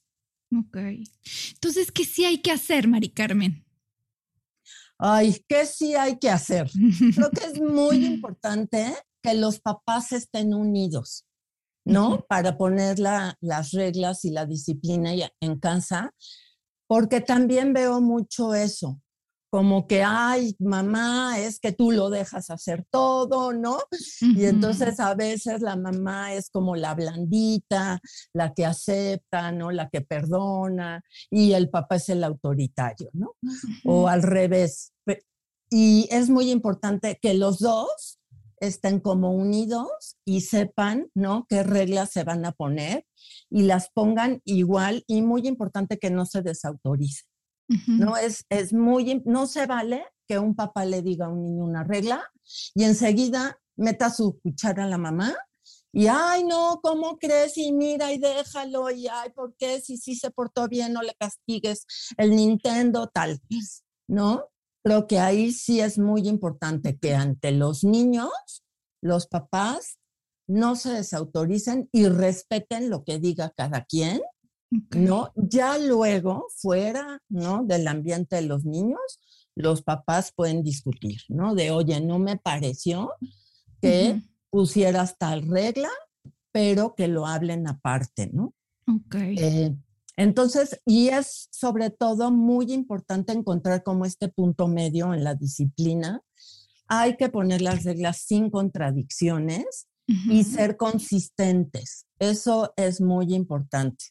Ok. 0.55 0.77
Entonces, 1.53 1.91
¿qué 1.91 2.03
sí 2.03 2.25
hay 2.25 2.39
que 2.39 2.51
hacer, 2.51 2.87
Mari 2.87 3.09
Carmen? 3.09 3.65
Ay, 4.97 5.43
¿qué 5.47 5.65
sí 5.65 5.95
hay 5.95 6.19
que 6.19 6.29
hacer? 6.29 6.69
Creo 7.15 7.31
que 7.31 7.45
es 7.45 7.59
muy 7.59 8.05
importante 8.05 8.93
que 9.21 9.33
los 9.33 9.59
papás 9.59 10.11
estén 10.11 10.53
unidos, 10.53 11.25
¿no? 11.85 12.25
Para 12.27 12.57
poner 12.57 12.99
las 12.99 13.71
reglas 13.71 14.25
y 14.25 14.31
la 14.31 14.45
disciplina 14.45 15.11
en 15.39 15.59
casa, 15.59 16.13
porque 16.87 17.21
también 17.21 17.73
veo 17.73 18.01
mucho 18.01 18.53
eso, 18.53 18.99
como 19.49 19.85
que, 19.85 20.01
ay, 20.03 20.55
mamá, 20.57 21.39
es 21.39 21.59
que 21.59 21.71
tú 21.71 21.91
lo 21.91 22.09
dejas 22.09 22.49
hacer 22.49 22.85
todo, 22.89 23.53
¿no? 23.53 23.77
Y 24.19 24.45
entonces 24.45 24.99
a 24.99 25.13
veces 25.13 25.61
la 25.61 25.75
mamá 25.75 26.33
es 26.33 26.49
como 26.49 26.75
la 26.75 26.95
blandita, 26.95 28.01
la 28.33 28.53
que 28.55 28.65
acepta, 28.65 29.51
¿no? 29.51 29.69
La 29.69 29.89
que 29.89 30.01
perdona, 30.01 31.03
y 31.29 31.53
el 31.53 31.69
papá 31.69 31.97
es 31.97 32.09
el 32.09 32.23
autoritario, 32.23 33.11
¿no? 33.13 33.35
O 33.85 34.07
al 34.07 34.23
revés. 34.23 34.91
Y 35.69 36.07
es 36.09 36.29
muy 36.31 36.49
importante 36.49 37.19
que 37.21 37.35
los 37.35 37.59
dos 37.59 38.19
estén 38.67 38.99
como 38.99 39.31
unidos 39.31 40.17
y 40.25 40.41
sepan, 40.41 41.09
¿no? 41.13 41.45
Qué 41.49 41.63
reglas 41.63 42.11
se 42.11 42.23
van 42.23 42.45
a 42.45 42.51
poner 42.51 43.05
y 43.49 43.63
las 43.63 43.89
pongan 43.91 44.41
igual 44.45 45.03
y 45.07 45.21
muy 45.21 45.47
importante 45.47 45.99
que 45.99 46.09
no 46.09 46.25
se 46.25 46.41
desautoricen. 46.41 47.27
No 47.87 48.17
es, 48.17 48.45
es 48.49 48.73
muy, 48.73 49.23
no 49.25 49.47
se 49.47 49.65
vale 49.65 50.05
que 50.27 50.37
un 50.37 50.55
papá 50.55 50.85
le 50.85 51.01
diga 51.01 51.25
a 51.25 51.29
un 51.29 51.41
niño 51.41 51.63
una 51.63 51.83
regla 51.83 52.29
y 52.75 52.83
enseguida 52.83 53.57
meta 53.75 54.09
su 54.09 54.39
cuchara 54.41 54.83
a 54.83 54.87
la 54.87 54.97
mamá 54.97 55.35
y, 55.95 56.07
ay, 56.07 56.43
no, 56.43 56.79
¿cómo 56.81 57.19
crees? 57.19 57.55
Y 57.57 57.71
mira, 57.71 58.11
y 58.11 58.17
déjalo, 58.17 58.89
y, 58.89 59.07
ay, 59.07 59.29
¿por 59.29 59.55
qué? 59.55 59.79
Si 59.79 59.97
sí 59.97 60.15
se 60.15 60.31
portó 60.31 60.67
bien, 60.67 60.91
no 60.91 61.03
le 61.03 61.13
castigues 61.13 61.85
el 62.17 62.35
Nintendo, 62.35 63.07
tal, 63.13 63.39
¿no? 64.07 64.47
Creo 64.83 65.07
que 65.07 65.19
ahí 65.19 65.51
sí 65.51 65.79
es 65.79 65.97
muy 65.97 66.27
importante 66.27 66.97
que 66.97 67.15
ante 67.15 67.51
los 67.51 67.83
niños, 67.83 68.31
los 69.01 69.27
papás 69.27 69.99
no 70.47 70.75
se 70.75 70.89
desautoricen 70.89 71.89
y 71.91 72.07
respeten 72.07 72.89
lo 72.89 73.03
que 73.03 73.19
diga 73.19 73.51
cada 73.55 73.85
quien 73.85 74.21
¿no? 74.91 75.31
Ya 75.35 75.77
luego, 75.77 76.47
fuera, 76.55 77.21
¿no? 77.29 77.63
Del 77.63 77.87
ambiente 77.87 78.37
de 78.37 78.43
los 78.43 78.65
niños, 78.65 78.99
los 79.55 79.81
papás 79.83 80.31
pueden 80.35 80.63
discutir, 80.63 81.21
¿no? 81.29 81.55
De, 81.55 81.71
oye, 81.71 81.99
no 82.01 82.19
me 82.19 82.37
pareció 82.37 83.11
que 83.81 84.21
pusieras 84.49 85.17
tal 85.17 85.47
regla, 85.47 85.89
pero 86.51 86.95
que 86.95 87.07
lo 87.07 87.27
hablen 87.27 87.67
aparte, 87.67 88.29
¿no? 88.31 88.53
Ok. 88.87 89.15
Eh, 89.15 89.75
entonces, 90.15 90.79
y 90.85 91.09
es 91.09 91.47
sobre 91.51 91.89
todo 91.89 92.31
muy 92.31 92.71
importante 92.71 93.33
encontrar 93.33 93.83
como 93.83 94.05
este 94.05 94.29
punto 94.29 94.67
medio 94.67 95.13
en 95.13 95.23
la 95.23 95.35
disciplina. 95.35 96.21
Hay 96.87 97.17
que 97.17 97.29
poner 97.29 97.61
las 97.61 97.83
reglas 97.83 98.17
sin 98.17 98.49
contradicciones 98.49 99.87
y 100.05 100.43
ser 100.43 100.77
consistentes. 100.77 102.05
Eso 102.19 102.73
es 102.75 103.01
muy 103.01 103.33
importante. 103.33 104.05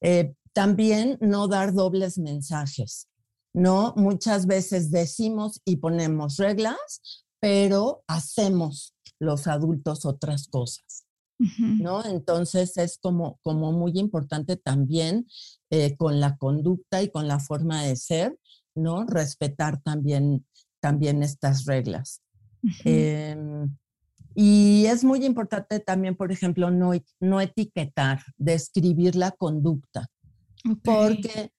Eh, 0.00 0.34
también 0.52 1.18
no 1.20 1.48
dar 1.48 1.72
dobles 1.72 2.18
mensajes, 2.18 3.08
¿no? 3.52 3.92
Muchas 3.96 4.46
veces 4.46 4.90
decimos 4.90 5.60
y 5.64 5.76
ponemos 5.76 6.36
reglas, 6.36 7.24
pero 7.40 8.02
hacemos 8.06 8.94
los 9.18 9.46
adultos 9.46 10.06
otras 10.06 10.48
cosas, 10.48 11.04
¿no? 11.80 12.04
Entonces 12.04 12.76
es 12.76 12.98
como, 12.98 13.38
como 13.42 13.72
muy 13.72 13.92
importante 13.98 14.56
también 14.56 15.26
eh, 15.70 15.96
con 15.96 16.20
la 16.20 16.36
conducta 16.36 17.02
y 17.02 17.10
con 17.10 17.28
la 17.28 17.38
forma 17.38 17.82
de 17.82 17.96
ser, 17.96 18.38
¿no? 18.74 19.04
Respetar 19.04 19.82
también, 19.82 20.46
también 20.80 21.22
estas 21.22 21.64
reglas. 21.64 22.22
Em, 22.84 23.76
y 24.34 24.84
es 24.86 25.02
muy 25.02 25.24
importante 25.24 25.80
también, 25.80 26.14
por 26.14 26.30
ejemplo, 26.30 26.70
no, 26.70 26.92
no 27.20 27.40
etiquetar, 27.40 28.22
describir 28.36 29.16
la 29.16 29.30
conducta, 29.32 30.08
porque 30.84 31.50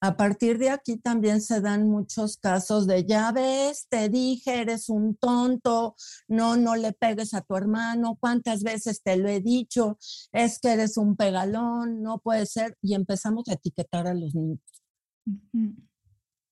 a 0.00 0.16
partir 0.16 0.58
de 0.58 0.70
aquí 0.70 0.96
también 0.96 1.42
se 1.42 1.60
dan 1.60 1.88
muchos 1.88 2.38
casos 2.38 2.86
de, 2.86 3.04
ya 3.04 3.32
ves, 3.32 3.86
te 3.88 4.08
dije, 4.08 4.62
eres 4.62 4.88
un 4.88 5.14
tonto, 5.14 5.94
no, 6.26 6.56
no 6.56 6.74
le 6.74 6.92
pegues 6.92 7.34
a 7.34 7.42
tu 7.42 7.54
hermano, 7.56 8.16
cuántas 8.18 8.62
veces 8.62 9.02
te 9.02 9.16
lo 9.16 9.28
he 9.28 9.40
dicho, 9.40 9.98
es 10.32 10.58
que 10.58 10.72
eres 10.72 10.96
un 10.96 11.16
pegalón, 11.16 12.02
no 12.02 12.18
puede 12.18 12.46
ser, 12.46 12.76
y 12.80 12.94
empezamos 12.94 13.48
a 13.48 13.54
etiquetar 13.54 14.06
a 14.06 14.14
los 14.14 14.34
niños. 14.34 14.60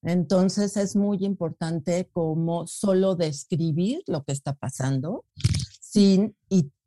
Entonces 0.03 0.77
es 0.77 0.95
muy 0.95 1.25
importante 1.25 2.09
como 2.13 2.67
solo 2.67 3.17
describir 3.17 4.03
lo 4.07 4.25
que 4.25 4.33
está 4.33 4.55
pasando 4.55 5.25
sin 5.81 6.37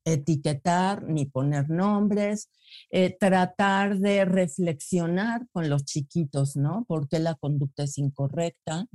etiquetar 0.06 1.04
ni 1.04 1.26
poner 1.26 1.70
nombres, 1.70 2.50
eh, 2.90 3.16
tratar 3.20 4.00
de 4.00 4.26
reflexionar 4.26 5.48
con 5.52 5.70
los 5.70 5.86
chiquitos, 5.86 6.56
¿no? 6.56 6.86
Porque 6.88 7.20
la 7.20 7.36
conducta 7.36 7.84
es 7.84 7.98
incorrecta. 7.98 8.86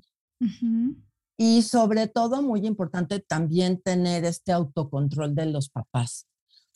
Y 1.38 1.62
sobre 1.62 2.08
todo, 2.08 2.42
muy 2.42 2.66
importante 2.66 3.20
también 3.20 3.80
tener 3.80 4.24
este 4.24 4.52
autocontrol 4.52 5.34
de 5.34 5.46
los 5.46 5.68
papás. 5.70 6.26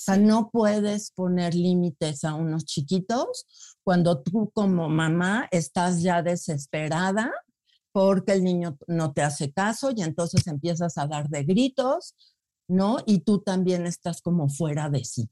O 0.00 0.02
sea, 0.02 0.16
no 0.16 0.50
puedes 0.50 1.10
poner 1.10 1.54
límites 1.54 2.24
a 2.24 2.34
unos 2.34 2.64
chiquitos 2.64 3.76
cuando 3.84 4.22
tú 4.22 4.50
como 4.54 4.88
mamá 4.88 5.46
estás 5.50 6.02
ya 6.02 6.22
desesperada 6.22 7.30
porque 7.92 8.32
el 8.32 8.44
niño 8.44 8.78
no 8.86 9.12
te 9.12 9.22
hace 9.22 9.52
caso 9.52 9.92
y 9.94 10.02
entonces 10.02 10.46
empiezas 10.46 10.96
a 10.96 11.06
dar 11.06 11.28
de 11.28 11.44
gritos, 11.44 12.14
¿no? 12.70 12.98
Y 13.06 13.20
tú 13.20 13.40
también 13.40 13.86
estás 13.86 14.22
como 14.22 14.48
fuera 14.48 14.88
de 14.88 15.04
sí. 15.04 15.28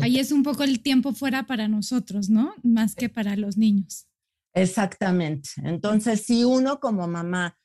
Ahí 0.00 0.18
es 0.18 0.32
un 0.32 0.42
poco 0.42 0.62
el 0.62 0.82
tiempo 0.82 1.12
fuera 1.12 1.46
para 1.46 1.68
nosotros, 1.68 2.30
¿no? 2.30 2.54
Más 2.62 2.94
que 2.94 3.08
para 3.08 3.36
los 3.36 3.56
niños. 3.56 4.06
Exactamente. 4.54 5.50
Entonces, 5.64 6.22
si 6.22 6.44
uno 6.44 6.80
como 6.80 7.06
mamá 7.08 7.58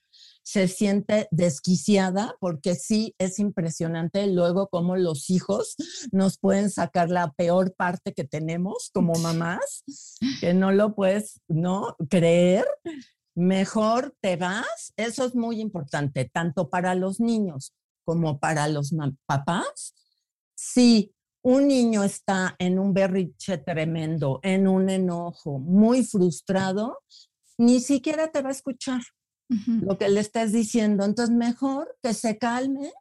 se 0.44 0.70
siente 0.70 1.28
desquiciada, 1.30 2.38
porque 2.40 2.76
sí 2.76 3.14
es 3.18 3.38
impresionante 3.38 4.28
luego 4.28 4.70
cómo 4.70 4.96
los 4.96 5.30
hijos 5.30 5.76
nos 6.14 6.38
pueden 6.38 6.70
sacar 6.70 7.10
la 7.10 7.34
peor 7.34 7.76
parte 7.76 8.14
que 8.14 8.24
tenemos 8.24 8.90
como 8.94 9.14
mamás, 9.16 9.84
que 10.40 10.54
no 10.54 10.72
lo 10.72 10.96
puedes, 10.96 11.42
¿no? 11.50 11.98
Creer. 12.10 12.66
Mejor 13.36 14.16
te 14.22 14.38
vas, 14.38 14.94
eso 14.96 15.26
es 15.26 15.36
muy 15.36 15.60
importante, 15.60 16.26
tanto 16.26 16.70
para 16.70 16.96
los 16.96 17.20
niños 17.20 17.74
como 18.08 18.40
para 18.40 18.70
los 18.70 18.96
papás. 19.26 19.94
Si 20.56 21.14
un 21.42 21.68
niño 21.68 22.06
está 22.06 22.56
en 22.58 22.80
un 22.80 22.94
berriche 22.94 23.58
tremendo, 23.58 24.40
en 24.44 24.70
un 24.70 24.90
enojo, 24.90 25.60
muy 25.60 26.06
frustrado, 26.06 27.00
ni 27.58 27.82
siquiera 27.82 28.32
te 28.32 28.42
va 28.42 28.48
a 28.48 28.54
escuchar 28.54 29.02
lo 29.82 29.98
que 29.98 30.08
le 30.08 30.22
estés 30.22 30.54
diciendo. 30.54 31.04
Entonces, 31.04 31.36
mejor 31.36 31.98
que 32.02 32.14
se 32.14 32.38
calme. 32.38 32.94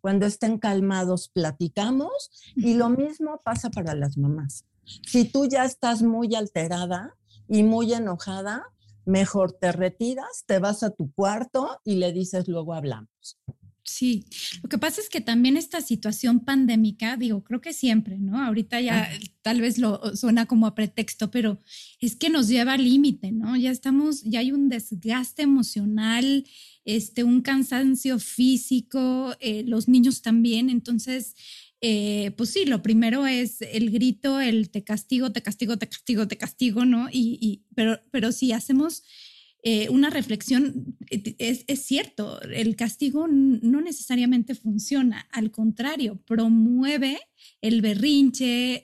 Cuando 0.00 0.24
estén 0.24 0.58
calmados, 0.58 1.28
platicamos. 1.28 2.30
Y 2.56 2.72
lo 2.72 2.88
mismo 2.88 3.42
pasa 3.44 3.68
para 3.68 3.94
las 3.94 4.16
mamás. 4.16 4.64
Si 5.06 5.26
tú 5.26 5.46
ya 5.46 5.66
estás 5.66 6.00
muy 6.00 6.34
alterada 6.34 7.14
y 7.48 7.64
muy 7.64 7.92
enojada, 7.92 8.64
mejor 9.04 9.52
te 9.52 9.72
retiras, 9.72 10.44
te 10.46 10.58
vas 10.58 10.82
a 10.82 10.90
tu 10.90 11.12
cuarto 11.12 11.80
y 11.84 11.96
le 11.96 12.12
dices, 12.12 12.48
luego 12.48 12.72
hablamos. 12.72 13.38
Sí, 13.86 14.24
lo 14.62 14.70
que 14.70 14.78
pasa 14.78 15.02
es 15.02 15.10
que 15.10 15.20
también 15.20 15.58
esta 15.58 15.82
situación 15.82 16.40
pandémica, 16.40 17.18
digo, 17.18 17.44
creo 17.44 17.60
que 17.60 17.74
siempre, 17.74 18.18
¿no? 18.18 18.42
Ahorita 18.42 18.80
ya 18.80 19.10
tal 19.42 19.60
vez 19.60 19.76
lo 19.76 20.16
suena 20.16 20.46
como 20.46 20.66
a 20.66 20.74
pretexto, 20.74 21.30
pero 21.30 21.60
es 22.00 22.16
que 22.16 22.30
nos 22.30 22.48
lleva 22.48 22.72
al 22.72 22.84
límite, 22.84 23.30
¿no? 23.30 23.56
Ya 23.56 23.70
estamos, 23.70 24.22
ya 24.22 24.40
hay 24.40 24.52
un 24.52 24.70
desgaste 24.70 25.42
emocional, 25.42 26.46
este, 26.86 27.24
un 27.24 27.42
cansancio 27.42 28.18
físico, 28.18 29.36
eh, 29.40 29.64
los 29.66 29.86
niños 29.86 30.22
también, 30.22 30.70
entonces, 30.70 31.34
eh, 31.82 32.32
pues 32.38 32.50
sí, 32.50 32.64
lo 32.64 32.82
primero 32.82 33.26
es 33.26 33.60
el 33.60 33.90
grito, 33.90 34.40
el 34.40 34.70
te 34.70 34.82
castigo, 34.82 35.30
te 35.30 35.42
castigo, 35.42 35.76
te 35.76 35.88
castigo, 35.90 36.26
te 36.26 36.38
castigo, 36.38 36.86
¿no? 36.86 37.10
Y, 37.12 37.38
y 37.38 37.64
pero, 37.74 38.00
pero 38.10 38.32
si 38.32 38.52
hacemos 38.52 39.02
eh, 39.66 39.88
una 39.88 40.10
reflexión, 40.10 40.94
eh, 41.10 41.36
es, 41.38 41.86
cierto, 41.86 42.38
el 42.42 42.76
castigo 42.76 43.26
no 43.28 43.80
necesariamente 43.80 44.54
funciona, 44.54 45.26
al 45.32 45.50
contrario, 45.50 46.20
promueve 46.26 47.18
el 47.62 47.80
berrinche, 47.80 48.82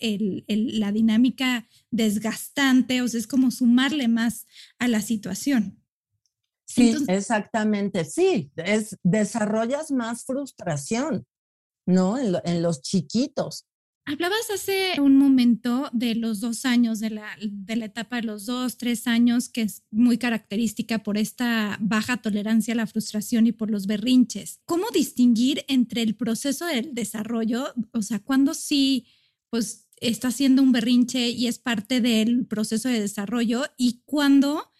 la 0.48 0.90
dinámica 0.90 1.68
desgastante, 1.90 3.02
o 3.02 3.08
sea, 3.08 3.20
es 3.20 3.26
como 3.26 3.50
sumarle 3.50 4.08
más 4.08 4.46
a 4.78 4.88
la 4.88 5.02
situación. 5.02 5.84
Sí, 6.64 6.96
exactamente, 7.08 8.06
sí, 8.06 8.50
es, 8.56 8.96
desarrollas 9.02 9.90
más 9.90 10.24
frustración, 10.24 11.26
¿no? 11.84 12.16
En, 12.16 12.62
los 12.62 12.80
chiquitos. 12.80 13.66
Hablabas 14.12 14.50
hace 14.52 15.00
un 15.00 15.16
momento 15.18 15.88
de 15.92 16.16
los 16.16 16.40
dos 16.40 16.64
años, 16.64 16.98
de 16.98 17.10
la, 17.10 17.28
de 17.40 17.76
la 17.76 17.84
etapa 17.84 18.16
de 18.16 18.24
los 18.24 18.44
dos, 18.44 18.76
tres 18.76 19.06
años, 19.06 19.48
que 19.48 19.62
es 19.62 19.84
muy 19.92 20.18
característica 20.18 21.04
por 21.04 21.16
esta 21.16 21.78
baja 21.80 22.16
tolerancia 22.16 22.74
a 22.74 22.76
la 22.76 22.88
frustración 22.88 23.46
y 23.46 23.52
por 23.52 23.70
los 23.70 23.86
berrinches. 23.86 24.62
¿Cómo 24.64 24.86
distinguir 24.92 25.64
entre 25.68 26.02
el 26.02 26.16
proceso 26.16 26.66
del 26.66 26.92
desarrollo, 26.92 27.72
o 27.92 28.02
sea, 28.02 28.18
cuando 28.18 28.54
sí, 28.54 29.06
pues 29.48 29.86
está 30.00 30.28
haciendo 30.28 30.64
un 30.64 30.72
berrinche 30.72 31.28
y 31.28 31.46
es 31.46 31.60
parte 31.60 32.00
del 32.00 32.46
proceso 32.46 32.88
de 32.88 33.00
desarrollo 33.00 33.62
y 33.76 34.02
cuando 34.06 34.72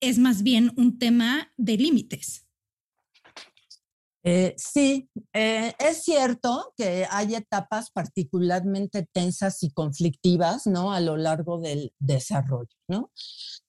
es 0.00 0.18
más 0.18 0.42
bien 0.42 0.72
un 0.76 0.98
tema 0.98 1.52
de 1.58 1.76
límites? 1.76 2.47
Eh, 4.30 4.54
sí, 4.58 5.08
eh, 5.32 5.72
es 5.78 6.02
cierto 6.02 6.74
que 6.76 7.06
hay 7.10 7.34
etapas 7.34 7.90
particularmente 7.90 9.08
tensas 9.10 9.62
y 9.62 9.70
conflictivas, 9.70 10.66
¿no? 10.66 10.92
A 10.92 11.00
lo 11.00 11.16
largo 11.16 11.58
del 11.58 11.94
desarrollo, 11.98 12.76
¿no? 12.88 13.10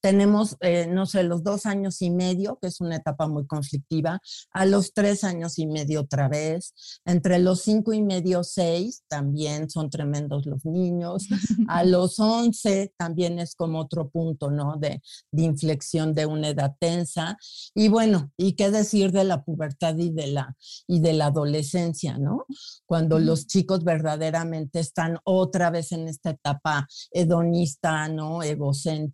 Tenemos, 0.01 0.55
eh, 0.61 0.87
no 0.87 1.05
sé, 1.05 1.23
los 1.23 1.43
dos 1.43 1.65
años 1.65 2.01
y 2.01 2.09
medio, 2.09 2.57
que 2.61 2.67
es 2.67 2.79
una 2.79 2.95
etapa 2.95 3.27
muy 3.27 3.45
conflictiva, 3.45 4.21
a 4.51 4.65
los 4.65 4.93
tres 4.93 5.25
años 5.25 5.59
y 5.59 5.67
medio 5.67 6.01
otra 6.01 6.29
vez, 6.29 6.73
entre 7.05 7.37
los 7.39 7.61
cinco 7.61 7.91
y 7.91 8.01
medio, 8.01 8.45
seis, 8.45 9.03
también 9.09 9.69
son 9.69 9.89
tremendos 9.89 10.45
los 10.45 10.63
niños, 10.63 11.27
a 11.67 11.83
los 11.83 12.17
once 12.19 12.93
también 12.97 13.39
es 13.39 13.55
como 13.55 13.79
otro 13.79 14.09
punto, 14.09 14.49
¿no? 14.51 14.77
De, 14.77 15.01
de 15.31 15.43
inflexión 15.43 16.13
de 16.15 16.25
una 16.25 16.49
edad 16.49 16.75
tensa. 16.79 17.37
Y 17.75 17.89
bueno, 17.89 18.31
¿y 18.37 18.53
qué 18.53 18.71
decir 18.71 19.11
de 19.11 19.25
la 19.25 19.43
pubertad 19.43 19.97
y 19.97 20.11
de 20.11 20.27
la, 20.27 20.55
y 20.87 21.01
de 21.01 21.11
la 21.11 21.25
adolescencia, 21.25 22.17
¿no? 22.17 22.45
Cuando 22.85 23.19
los 23.19 23.47
chicos 23.47 23.83
verdaderamente 23.83 24.79
están 24.79 25.17
otra 25.25 25.71
vez 25.71 25.91
en 25.91 26.07
esta 26.07 26.29
etapa 26.29 26.87
hedonista, 27.11 28.07
¿no? 28.07 28.43
Egocéntrica 28.43 29.08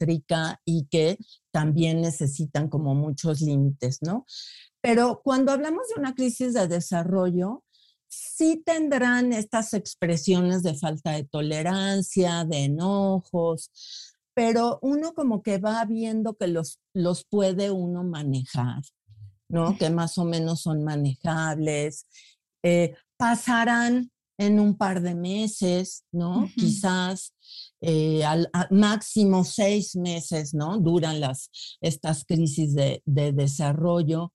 y 0.66 0.86
que 0.86 1.18
también 1.52 2.02
necesitan 2.02 2.70
como 2.70 2.96
muchos 2.96 3.42
límites, 3.42 4.00
¿no? 4.02 4.26
Pero 4.82 5.22
cuando 5.24 5.52
hablamos 5.52 5.88
de 5.88 6.00
una 6.00 6.14
crisis 6.14 6.54
de 6.54 6.68
desarrollo, 6.68 7.64
sí 8.08 8.62
tendrán 8.66 9.34
estas 9.34 9.74
expresiones 9.74 10.64
de 10.64 10.76
falta 10.76 11.12
de 11.12 11.24
tolerancia, 11.24 12.46
de 12.46 12.66
enojos, 12.66 13.72
pero 14.34 14.80
uno 14.82 15.14
como 15.14 15.42
que 15.42 15.58
va 15.58 15.84
viendo 15.86 16.36
que 16.36 16.48
los, 16.48 16.80
los 16.94 17.26
puede 17.26 17.72
uno 17.72 18.04
manejar, 18.04 18.84
¿no? 19.50 19.78
Que 19.78 19.90
más 19.90 20.18
o 20.18 20.26
menos 20.26 20.62
son 20.62 20.84
manejables. 20.84 22.06
Eh, 22.64 22.96
pasarán 23.18 24.12
en 24.38 24.60
un 24.60 24.78
par 24.78 25.02
de 25.02 25.16
meses, 25.16 26.04
¿no? 26.12 26.50
Quizás 26.56 27.34
eh, 27.88 28.26
al, 28.26 28.50
máximo 28.72 29.44
seis 29.44 29.96
meses, 29.96 30.56
¿no? 30.56 30.80
Duran 30.80 31.20
las, 31.20 31.52
estas 31.82 32.26
crisis 32.26 32.74
de, 32.74 33.04
de, 33.06 33.32
desarrollo. 33.32 34.34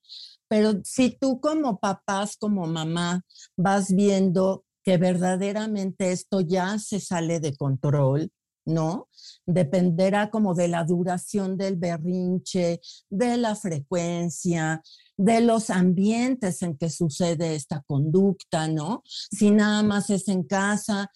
Pero 0.48 0.80
si 0.84 1.10
tú 1.10 1.40
como 1.40 1.80
papás, 1.80 2.36
como 2.36 2.66
mamá, 2.66 3.22
vas 3.56 3.92
viendo 3.92 4.64
que 4.84 4.98
verdaderamente 4.98 6.12
esto 6.12 6.40
ya 6.40 6.78
se 6.78 7.00
sale 7.00 7.40
de 7.40 7.56
control, 7.56 8.30
¿no? 8.66 9.08
Dependerá 9.46 10.30
como 10.30 10.54
de 10.54 10.68
la 10.68 10.84
duración 10.84 11.56
del 11.56 11.76
berrinche, 11.76 12.80
de 13.08 13.36
la 13.36 13.56
frecuencia, 13.56 14.82
de 15.16 15.40
los 15.40 15.70
ambientes 15.70 16.62
en 16.62 16.76
que 16.76 16.88
sucede 16.88 17.54
esta 17.54 17.82
conducta, 17.82 18.68
¿no? 18.68 19.02
Si 19.04 19.50
nada 19.50 19.82
más 19.82 20.08
es 20.10 20.28
en 20.28 20.44
casa, 20.44 21.10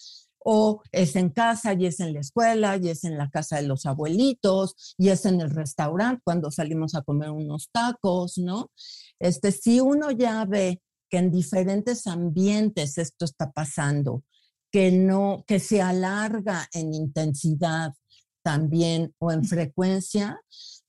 o 0.44 0.83
es 0.92 1.16
en 1.16 1.30
casa 1.30 1.72
y 1.72 1.87
es 1.87 2.00
en 2.00 2.12
la 2.12 2.20
escuela 2.20 2.76
y 2.76 2.90
es 2.90 3.04
en 3.04 3.16
la 3.16 3.30
casa 3.30 3.57
de 3.57 3.66
los 3.66 3.87
abuelitos 3.87 4.94
y 4.98 5.09
es 5.09 5.24
en 5.24 5.40
el 5.40 5.50
restaurante 5.50 6.20
cuando 6.22 6.50
salimos 6.50 6.94
a 6.94 7.02
comer 7.02 7.30
unos 7.30 7.70
tacos, 7.72 8.38
¿no? 8.38 8.70
Este, 9.18 9.50
si 9.52 9.80
uno 9.80 10.11
ya 10.11 10.44
ve 10.44 10.83
que 11.09 11.16
en 11.18 11.30
diferentes 11.30 12.07
ambientes 12.07 12.98
esto 12.98 13.24
está 13.24 13.52
pasando, 13.52 14.22
que 14.70 14.92
no, 14.92 15.44
que 15.46 15.61
se 15.61 15.80
alarga 15.80 16.68
en 16.72 16.92
intensidad 16.92 17.94
también 18.42 19.14
o 19.18 19.33
en 19.33 19.44
frecuencia, 19.44 20.40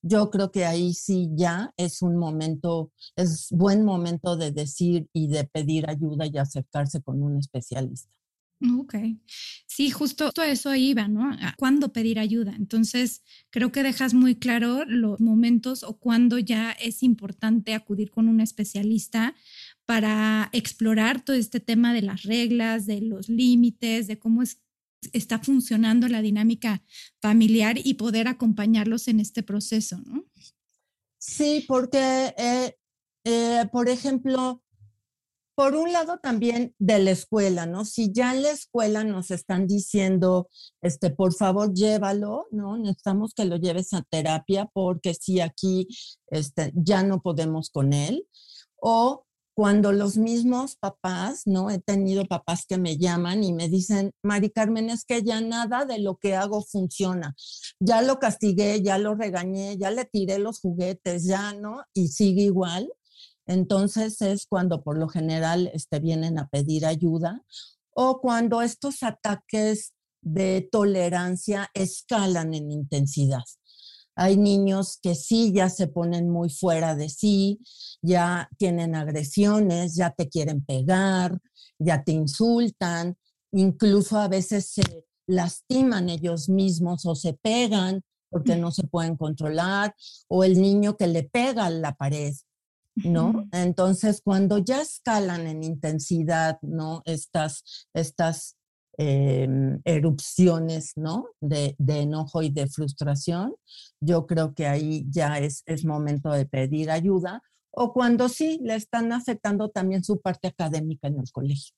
yo 0.02 0.30
creo 0.30 0.52
que 0.52 0.66
ahí 0.66 0.94
sí 0.94 1.30
ya 1.34 1.72
es 1.78 2.02
un 2.02 2.18
momento, 2.18 2.92
es 3.16 3.48
buen 3.52 3.86
momento 3.86 4.36
de 4.36 4.52
decir 4.52 5.08
y 5.14 5.30
de 5.30 5.46
pedir 5.46 5.90
ayuda 5.90 6.26
y 6.26 6.38
acercarse 6.38 7.02
con 7.02 7.24
un 7.24 7.38
especialista. 7.38 8.12
Ok. 8.62 8.96
Sí, 9.68 9.90
justo 9.90 10.32
a 10.38 10.48
eso 10.48 10.74
iba, 10.76 11.08
¿no? 11.08 11.30
A 11.30 11.54
cuándo 11.58 11.92
pedir 11.92 12.20
ayuda. 12.20 12.54
Entonces, 12.58 13.22
creo 13.50 13.72
que 13.72 13.84
dejas 13.84 14.14
muy 14.14 14.36
claro 14.36 14.86
los 14.86 15.20
momentos 15.20 15.84
o 15.84 15.98
cuándo 15.98 16.40
ya 16.40 16.72
es 16.72 17.04
importante 17.04 17.74
acudir 17.74 18.12
con 18.12 18.30
un 18.30 18.40
especialista 18.40 19.36
para 19.86 20.50
explorar 20.54 21.24
todo 21.24 21.36
este 21.36 21.60
tema 21.60 21.94
de 21.94 22.02
las 22.02 22.24
reglas, 22.24 22.86
de 22.86 23.02
los 23.02 23.28
límites, 23.28 24.08
de 24.08 24.18
cómo 24.18 24.42
es, 24.42 24.62
está 25.12 25.40
funcionando 25.40 26.08
la 26.08 26.22
dinámica 26.22 26.82
familiar 27.22 27.78
y 27.84 27.96
poder 27.96 28.28
acompañarlos 28.28 29.08
en 29.10 29.20
este 29.20 29.44
proceso, 29.44 30.02
¿no? 30.06 30.26
Sí, 31.20 31.66
porque, 31.68 32.34
eh, 32.38 32.78
eh, 33.26 33.66
por 33.72 33.90
ejemplo, 33.90 34.64
por 35.56 35.76
un 35.76 35.94
lado 35.94 36.20
también 36.22 36.76
de 36.80 37.00
la 37.00 37.12
escuela, 37.12 37.66
¿no? 37.66 37.86
Si 37.86 38.12
ya 38.12 38.36
en 38.36 38.44
la 38.44 38.52
escuela 38.52 39.04
nos 39.04 39.32
están 39.32 39.68
diciendo, 39.68 40.50
este, 40.82 41.10
por 41.10 41.34
favor, 41.34 41.74
llévalo, 41.74 42.48
¿no? 42.52 42.78
Necesitamos 42.78 43.34
que 43.34 43.46
lo 43.46 43.56
lleves 43.56 43.94
a 43.94 44.04
terapia 44.04 44.70
porque 44.74 45.14
si 45.14 45.40
aquí 45.40 45.88
este, 46.28 46.72
ya 46.76 47.04
no 47.04 47.22
podemos 47.22 47.70
con 47.70 47.94
él. 47.94 48.28
O 48.76 49.26
cuando 49.56 49.94
los 49.94 50.18
mismos 50.18 50.76
papás, 50.76 51.44
¿no? 51.46 51.72
He 51.72 51.80
tenido 51.80 52.26
papás 52.26 52.66
que 52.68 52.78
me 52.78 52.98
llaman 52.98 53.42
y 53.42 53.54
me 53.54 53.70
dicen, 53.70 54.12
Mari 54.22 54.50
Carmen, 54.50 54.90
es 54.90 55.06
que 55.06 55.24
ya 55.24 55.40
nada 55.40 55.86
de 55.86 56.00
lo 56.00 56.18
que 56.18 56.36
hago 56.36 56.62
funciona. 56.62 57.34
Ya 57.80 58.02
lo 58.02 58.20
castigué, 58.20 58.82
ya 58.82 58.98
lo 58.98 59.16
regañé, 59.16 59.78
ya 59.78 59.92
le 59.92 60.04
tiré 60.04 60.40
los 60.40 60.60
juguetes, 60.60 61.24
ya, 61.24 61.54
¿no? 61.54 61.82
Y 61.94 62.10
sigue 62.10 62.44
igual. 62.44 62.92
Entonces 63.48 64.22
es 64.22 64.48
cuando 64.48 64.84
por 64.84 64.98
lo 64.98 65.08
general 65.08 65.70
este, 65.74 66.00
vienen 66.00 66.40
a 66.40 66.48
pedir 66.48 66.86
ayuda 66.86 67.44
o 67.92 68.20
cuando 68.20 68.62
estos 68.62 69.04
ataques 69.04 69.94
de 70.22 70.68
tolerancia 70.72 71.70
escalan 71.74 72.54
en 72.54 72.72
intensidad. 72.72 73.44
Hay 74.16 74.38
niños 74.38 74.98
que 75.02 75.14
sí 75.14 75.52
ya 75.54 75.70
se 75.70 75.88
ponen 75.88 76.30
muy 76.30 76.50
fuera 76.50 76.96
de 76.96 77.10
sí, 77.10 77.60
ya 78.02 78.50
tienen 78.58 78.96
agresiones, 78.96 79.96
ya 79.96 80.12
te 80.12 80.30
quieren 80.30 80.64
pegar, 80.66 81.40
ya 81.78 82.04
te 82.04 82.14
insultan, 82.14 83.18
incluso 83.52 84.18
a 84.18 84.28
veces 84.28 84.70
se 84.70 85.06
lastiman 85.28 86.10
ellos 86.10 86.50
mismos 86.50 87.06
o 87.06 87.16
se 87.16 87.34
pegan 87.34 88.04
porque 88.30 88.58
no 88.58 88.72
se 88.72 88.86
pueden 88.86 89.16
controlar, 89.16 89.96
o 90.28 90.44
el 90.44 90.62
niño 90.62 90.98
que 90.98 91.08
le 91.08 91.24
pega 91.24 91.68
a 91.68 91.70
la 91.70 91.96
pared 91.96 92.34
¿no? 92.96 93.48
Entonces, 93.52 94.22
cuando 94.24 94.58
ya 94.58 94.82
escalan 94.82 95.48
en 95.48 95.64
intensidad, 95.64 96.60
¿no? 96.62 97.02
Estas, 97.06 97.88
estas 97.94 98.56
em, 98.98 99.82
erupciones, 99.84 100.94
¿no? 100.96 101.28
De, 101.42 101.76
enojo 101.88 102.42
y 102.42 102.50
de 102.50 102.68
frustración, 102.68 103.54
yo 104.00 104.26
creo 104.26 104.54
que 104.54 104.68
ahí 104.68 105.06
ya 105.10 105.40
es, 105.40 105.64
es 105.66 105.86
momento 105.86 106.32
de 106.32 106.46
pedir 106.46 106.90
ayuda 106.90 107.42
o 107.72 107.94
cuando 107.94 108.30
sí 108.30 108.60
le 108.64 108.76
están 108.76 109.12
afectando 109.12 109.70
también 109.70 110.04
su 110.04 110.22
parte 110.22 110.48
académica 110.48 111.10
en 111.10 111.20
el 111.20 111.30
colegio. 111.32 111.76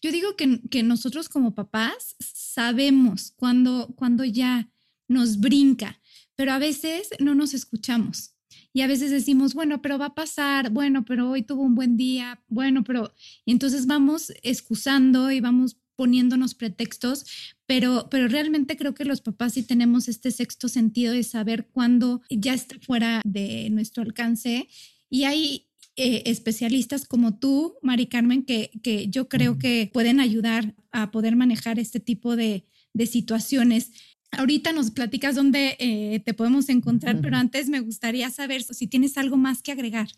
Yo 0.00 0.12
digo 0.12 0.36
que, 0.36 0.60
que, 0.68 0.82
nosotros 0.82 1.28
como 1.28 1.54
papás 1.54 2.16
sabemos 2.18 3.32
cuando, 3.36 3.94
cuando 3.96 4.24
ya 4.24 4.68
nos 5.08 5.38
brinca, 5.38 6.00
pero 6.34 6.52
a 6.52 6.58
veces 6.58 7.10
no 7.20 7.34
nos 7.34 7.54
escuchamos. 7.54 8.35
Y 8.76 8.82
a 8.82 8.86
veces 8.86 9.10
decimos, 9.10 9.54
bueno, 9.54 9.80
pero 9.80 9.96
va 9.96 10.08
a 10.08 10.14
pasar, 10.14 10.68
bueno, 10.68 11.06
pero 11.06 11.30
hoy 11.30 11.40
tuvo 11.40 11.62
un 11.62 11.74
buen 11.74 11.96
día, 11.96 12.42
bueno, 12.46 12.84
pero 12.84 13.14
y 13.46 13.52
entonces 13.52 13.86
vamos 13.86 14.34
excusando 14.42 15.30
y 15.30 15.40
vamos 15.40 15.78
poniéndonos 15.94 16.54
pretextos, 16.54 17.24
pero, 17.64 18.08
pero 18.10 18.28
realmente 18.28 18.76
creo 18.76 18.92
que 18.92 19.06
los 19.06 19.22
papás 19.22 19.54
sí 19.54 19.62
tenemos 19.62 20.08
este 20.08 20.30
sexto 20.30 20.68
sentido 20.68 21.14
de 21.14 21.22
saber 21.22 21.68
cuándo 21.72 22.20
ya 22.28 22.52
está 22.52 22.76
fuera 22.80 23.22
de 23.24 23.70
nuestro 23.70 24.02
alcance. 24.02 24.68
Y 25.08 25.24
hay 25.24 25.70
eh, 25.96 26.24
especialistas 26.26 27.06
como 27.06 27.38
tú, 27.38 27.76
Mari 27.80 28.08
Carmen, 28.08 28.44
que, 28.44 28.72
que 28.82 29.08
yo 29.08 29.30
creo 29.30 29.56
que 29.58 29.88
pueden 29.90 30.20
ayudar 30.20 30.74
a 30.92 31.10
poder 31.10 31.34
manejar 31.34 31.78
este 31.78 31.98
tipo 31.98 32.36
de, 32.36 32.66
de 32.92 33.06
situaciones. 33.06 33.92
Ahorita 34.36 34.72
nos 34.72 34.90
platicas 34.90 35.34
dónde 35.34 35.76
eh, 35.78 36.20
te 36.24 36.34
podemos 36.34 36.68
encontrar, 36.68 37.20
pero 37.20 37.36
antes 37.36 37.68
me 37.68 37.80
gustaría 37.80 38.30
saber 38.30 38.62
si 38.62 38.86
tienes 38.86 39.16
algo 39.16 39.36
más 39.36 39.62
que 39.62 39.72
agregar. 39.72 40.08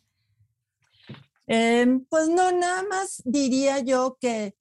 Em, 1.46 2.04
pues 2.04 2.28
no, 2.28 2.52
nada 2.52 2.82
más 2.82 3.22
diría 3.24 3.78
yo 3.80 4.18
que 4.20 4.54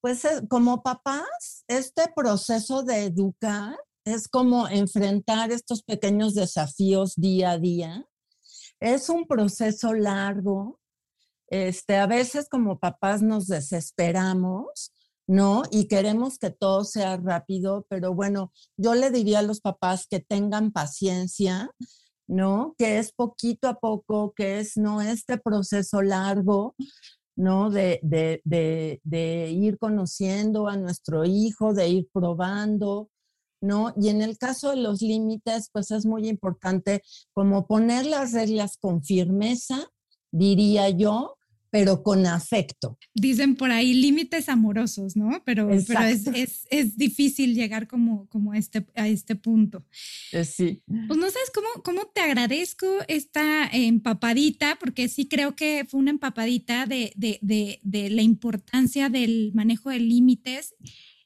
Pues 0.00 0.24
eh, 0.24 0.42
como 0.48 0.82
papás, 0.82 1.64
este 1.68 2.02
proceso 2.14 2.82
de 2.82 3.04
educar 3.04 3.76
es 4.04 4.26
como 4.26 4.66
enfrentar 4.68 5.52
estos 5.52 5.84
pequeños 5.84 6.34
desafíos 6.34 7.14
día 7.16 7.52
a 7.52 7.58
día. 7.58 8.04
Es 8.80 9.08
un 9.08 9.26
proceso 9.28 9.94
largo. 9.94 10.80
Este, 11.46 11.98
a 11.98 12.06
veces 12.06 12.48
como 12.48 12.80
papás 12.80 13.22
nos 13.22 13.46
desesperamos, 13.46 14.92
¿no? 15.26 15.62
Y 15.70 15.88
queremos 15.88 16.38
que 16.38 16.50
todo 16.50 16.84
sea 16.84 17.16
rápido, 17.16 17.86
pero 17.88 18.14
bueno, 18.14 18.52
yo 18.76 18.94
le 18.94 19.10
diría 19.10 19.40
a 19.40 19.42
los 19.42 19.60
papás 19.60 20.06
que 20.08 20.20
tengan 20.20 20.72
paciencia, 20.72 21.70
¿no? 22.26 22.74
Que 22.78 22.98
es 22.98 23.12
poquito 23.12 23.68
a 23.68 23.78
poco, 23.78 24.32
que 24.34 24.60
es 24.60 24.76
no 24.76 25.00
este 25.00 25.38
proceso 25.38 26.02
largo, 26.02 26.74
¿no? 27.36 27.70
De, 27.70 28.00
de, 28.02 29.50
ir 29.50 29.78
conociendo 29.78 30.68
a 30.68 30.76
nuestro 30.76 31.24
hijo, 31.24 31.72
de 31.74 31.88
ir 31.88 32.08
probando, 32.12 33.10
¿no? 33.60 33.94
Y 33.96 34.08
en 34.08 34.22
el 34.22 34.38
caso 34.38 34.70
de 34.70 34.76
los 34.76 35.02
límites, 35.02 35.68
pues 35.72 35.90
es 35.90 36.04
muy 36.04 36.28
importante 36.28 37.02
como 37.32 37.66
poner 37.66 38.06
las 38.06 38.32
reglas 38.32 38.76
con 38.76 39.02
firmeza, 39.02 39.88
diría 40.32 40.88
yo, 40.90 41.36
pero 41.72 42.02
con 42.02 42.26
afecto. 42.26 42.98
Dicen 43.14 43.56
por 43.56 43.70
ahí 43.70 43.94
límites 43.94 44.50
amorosos, 44.50 45.16
¿no? 45.16 45.42
Pero, 45.46 45.70
pero 45.88 46.02
es, 46.02 46.26
es, 46.26 46.66
es, 46.68 46.98
difícil 46.98 47.54
llegar 47.54 47.88
como, 47.88 48.28
como 48.28 48.52
a, 48.52 48.58
este, 48.58 48.84
a 48.94 49.08
este 49.08 49.36
punto. 49.36 49.82
Eh, 50.32 50.44
sí. 50.44 50.82
Pues 50.86 51.18
no 51.18 51.30
sabes 51.30 51.50
cómo, 51.54 51.82
cómo 51.82 52.08
te 52.08 52.20
agradezco 52.20 52.86
esta 53.08 53.66
empapadita, 53.72 54.76
porque 54.78 55.08
sí 55.08 55.28
creo 55.28 55.56
que 55.56 55.86
fue 55.88 55.98
una 55.98 56.10
empapadita 56.10 56.84
de, 56.84 57.14
de, 57.16 57.38
de, 57.40 57.80
de 57.82 58.10
la 58.10 58.20
importancia 58.20 59.08
del 59.08 59.52
manejo 59.54 59.88
de 59.88 60.00
límites 60.00 60.74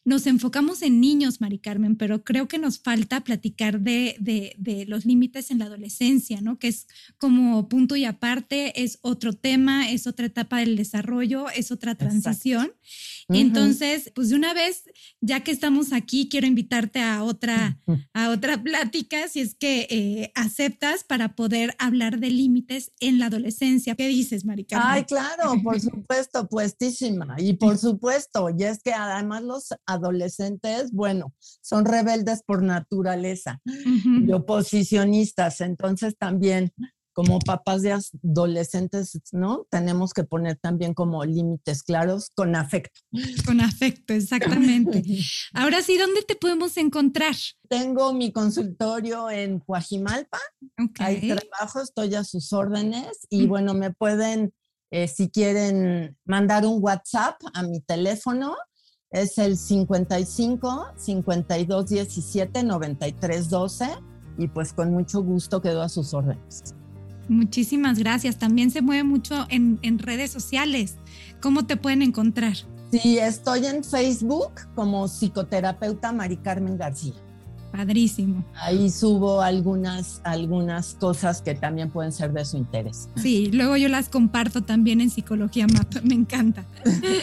nos 0.06 0.28
enfocamos 0.28 0.82
en 0.82 1.00
niños, 1.00 1.40
Mari 1.40 1.58
Carmen, 1.58 1.96
pero 1.96 2.22
creo 2.22 2.46
que 2.46 2.58
nos 2.58 2.78
falta 2.78 3.22
platicar 3.22 3.80
de, 3.80 4.14
de, 4.20 4.84
los 4.86 5.04
límites 5.04 5.50
en 5.50 5.58
la 5.58 5.64
adolescencia, 5.64 6.40
¿no? 6.40 6.60
Que 6.60 6.68
es 6.68 6.86
como 7.18 7.68
punto 7.68 7.96
y 7.96 8.04
aparte, 8.04 8.84
es 8.84 9.00
otro 9.02 9.32
tema, 9.32 9.90
es 9.90 10.06
otra 10.06 10.26
etapa 10.26 10.60
del 10.60 10.76
desarrollo, 10.76 11.50
es 11.50 11.72
otra 11.72 11.96
transición. 11.96 12.72
Entonces, 13.28 14.12
pues 14.14 14.28
de 14.28 14.36
una 14.36 14.54
vez, 14.54 14.84
ya 15.20 15.40
que 15.40 15.50
estamos 15.50 15.92
aquí, 15.92 16.28
quiero 16.28 16.46
invitarte 16.46 17.00
a 17.00 17.24
otra, 17.24 17.80
a 18.14 18.30
otra 18.30 18.62
plática, 18.62 19.26
si 19.26 19.40
es 19.40 19.56
que 19.56 19.88
eh, 19.90 20.30
aceptas 20.36 21.02
para 21.02 21.34
poder 21.34 21.74
hablar 21.80 22.20
de 22.20 22.30
límites 22.30 22.92
en 23.00 23.18
la 23.18 23.26
adolescencia. 23.26 23.96
¿Qué 23.96 24.06
dices, 24.06 24.44
Mari 24.44 24.66
Carmen? 24.66 24.88
Ay, 24.88 25.04
claro, 25.04 25.60
por 25.64 25.80
supuesto, 25.80 26.46
puestísima. 26.46 27.34
Y 27.38 27.54
por 27.54 27.76
supuesto, 27.76 28.50
y 28.56 28.62
es 28.62 28.80
que 28.80 28.92
además 28.92 29.42
los 29.42 29.74
adolescentes, 29.84 29.95
bueno, 30.92 31.34
son 31.60 31.84
rebeldes 31.84 32.42
por 32.42 32.62
naturaleza 32.62 33.60
y 33.64 34.32
oposicionistas, 34.32 35.60
entonces 35.60 36.16
también 36.16 36.72
como 37.16 37.38
papás 37.38 37.80
de 37.80 37.92
adolescentes, 37.94 39.18
¿no? 39.32 39.66
Tenemos 39.70 40.12
que 40.12 40.22
poner 40.24 40.56
también 40.56 40.92
como 40.92 41.24
límites 41.24 41.82
claros 41.82 42.30
con 42.34 42.54
afecto. 42.54 43.00
Con 43.46 43.62
afecto, 43.62 44.12
exactamente. 44.12 45.02
Ahora 45.54 45.80
sí, 45.80 45.96
¿dónde 45.96 46.20
te 46.28 46.36
podemos 46.36 46.76
encontrar? 46.76 47.34
Tengo 47.70 48.12
mi 48.12 48.32
consultorio 48.32 49.30
en 49.30 49.60
Coajimalpa. 49.60 50.38
Ahí 50.98 51.26
trabajo, 51.26 51.80
estoy 51.80 52.14
a 52.16 52.22
sus 52.22 52.52
órdenes 52.52 53.26
y 53.30 53.46
bueno, 53.46 53.72
me 53.72 53.94
pueden, 53.94 54.52
eh, 54.90 55.08
si 55.08 55.30
quieren, 55.30 56.18
mandar 56.26 56.66
un 56.66 56.82
WhatsApp 56.82 57.40
a 57.54 57.62
mi 57.62 57.80
teléfono 57.80 58.54
es 59.10 59.38
el 59.38 59.56
55 59.56 60.86
52 60.96 61.86
17 61.88 62.62
93 62.62 63.48
12 63.48 63.88
y 64.38 64.48
pues 64.48 64.72
con 64.72 64.92
mucho 64.92 65.22
gusto 65.22 65.62
quedo 65.62 65.82
a 65.82 65.88
sus 65.88 66.12
órdenes. 66.14 66.74
Muchísimas 67.28 67.98
gracias. 67.98 68.38
También 68.38 68.70
se 68.70 68.82
mueve 68.82 69.02
mucho 69.02 69.46
en, 69.48 69.78
en 69.82 69.98
redes 69.98 70.30
sociales. 70.30 70.96
¿Cómo 71.40 71.66
te 71.66 71.76
pueden 71.76 72.02
encontrar? 72.02 72.54
Sí, 72.92 73.18
estoy 73.18 73.66
en 73.66 73.82
Facebook 73.82 74.52
como 74.74 75.08
psicoterapeuta 75.08 76.12
Mari 76.12 76.36
Carmen 76.36 76.78
García. 76.78 77.14
Padrísimo. 77.76 78.42
Ahí 78.54 78.88
subo 78.88 79.42
algunas, 79.42 80.22
algunas 80.24 80.94
cosas 80.94 81.42
que 81.42 81.54
también 81.54 81.90
pueden 81.90 82.10
ser 82.10 82.32
de 82.32 82.42
su 82.46 82.56
interés. 82.56 83.10
Sí, 83.16 83.50
luego 83.52 83.76
yo 83.76 83.90
las 83.90 84.08
comparto 84.08 84.62
también 84.62 85.02
en 85.02 85.10
Psicología 85.10 85.66
Map, 85.66 85.94
me 86.02 86.14
encanta. 86.14 86.64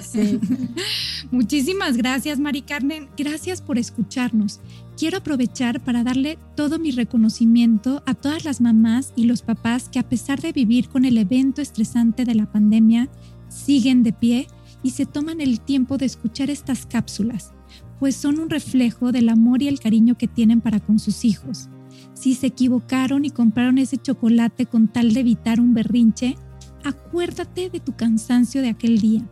Sí. 0.04 0.40
Muchísimas 1.32 1.98
gracias, 1.98 2.38
Mari 2.38 2.62
Carmen. 2.62 3.10
Gracias 3.18 3.64
por 3.64 3.80
escucharnos. 3.80 4.60
Quiero 4.96 5.18
aprovechar 5.18 5.82
para 5.82 6.04
darle 6.04 6.38
todo 6.56 6.78
mi 6.78 6.92
reconocimiento 6.92 8.04
a 8.06 8.14
todas 8.14 8.46
las 8.46 8.62
mamás 8.62 9.12
y 9.16 9.26
los 9.26 9.42
papás 9.42 9.90
que 9.90 9.98
a 9.98 10.08
pesar 10.08 10.40
de 10.40 10.52
vivir 10.52 10.88
con 10.88 11.04
el 11.04 11.18
evento 11.18 11.64
estresante 11.64 12.26
de 12.26 12.36
la 12.36 12.46
pandemia, 12.46 13.10
siguen 13.50 14.04
de 14.04 14.14
pie 14.14 14.48
y 14.84 14.92
se 14.92 15.08
toman 15.08 15.42
el 15.42 15.62
tiempo 15.62 15.98
de 15.98 16.06
escuchar 16.06 16.52
estas 16.52 16.86
cápsulas 16.86 17.54
pues 18.00 18.16
son 18.16 18.40
un 18.40 18.50
reflejo 18.50 19.12
del 19.12 19.30
amor 19.30 19.62
y 19.62 19.68
el 19.68 19.80
cariño 19.80 20.18
que 20.18 20.28
tienen 20.28 20.62
para 20.62 20.80
con 20.80 21.00
sus 21.00 21.26
hijos. 21.26 21.70
Si 22.14 22.36
se 22.36 22.48
equivocaron 22.48 23.26
y 23.26 23.30
compraron 23.30 23.78
ese 23.78 23.98
chocolate 23.98 24.66
con 24.66 24.88
tal 24.88 25.14
de 25.14 25.22
evitar 25.22 25.60
un 25.60 25.74
berrinche, 25.74 26.36
acuérdate 26.84 27.70
de 27.70 27.80
tu 27.80 27.96
cansancio 27.96 28.62
de 28.62 28.70
aquel 28.70 29.00
día, 29.00 29.24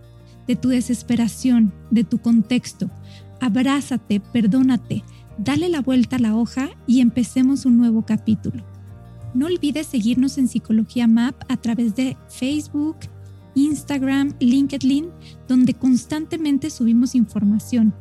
de 0.48 0.56
tu 0.56 0.70
desesperación, 0.70 1.74
de 1.90 2.04
tu 2.04 2.20
contexto. 2.20 2.90
Abrázate, 3.40 4.20
perdónate, 4.20 5.04
dale 5.38 5.70
la 5.70 5.82
vuelta 5.82 6.18
a 6.18 6.20
la 6.20 6.36
hoja 6.36 6.70
y 6.88 7.02
empecemos 7.02 7.66
un 7.66 7.78
nuevo 7.78 8.06
capítulo. 8.06 8.64
No 9.34 9.46
olvides 9.46 9.88
seguirnos 9.88 10.38
en 10.38 10.48
Psicología 10.48 11.08
Map 11.08 11.36
a 11.50 11.58
través 11.58 11.96
de 11.96 12.18
Facebook, 12.30 12.98
Instagram, 13.56 14.34
LinkedIn, 14.40 15.10
donde 15.48 15.74
constantemente 15.74 16.70
subimos 16.70 17.16
información 17.16 17.94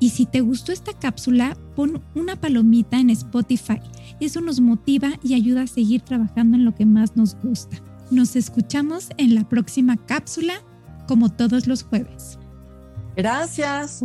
y 0.00 0.10
si 0.10 0.26
te 0.26 0.40
gustó 0.40 0.72
esta 0.72 0.92
cápsula, 0.92 1.56
pon 1.74 2.02
una 2.14 2.36
palomita 2.36 2.98
en 2.98 3.10
Spotify. 3.10 3.80
Eso 4.20 4.40
nos 4.40 4.60
motiva 4.60 5.10
y 5.22 5.34
ayuda 5.34 5.62
a 5.62 5.66
seguir 5.66 6.02
trabajando 6.02 6.56
en 6.56 6.64
lo 6.64 6.74
que 6.74 6.86
más 6.86 7.16
nos 7.16 7.34
gusta. 7.34 7.78
Nos 8.10 8.36
escuchamos 8.36 9.08
en 9.16 9.34
la 9.34 9.48
próxima 9.48 9.96
cápsula, 9.96 10.54
como 11.06 11.30
todos 11.30 11.66
los 11.66 11.82
jueves. 11.82 12.38
Gracias. 13.16 14.04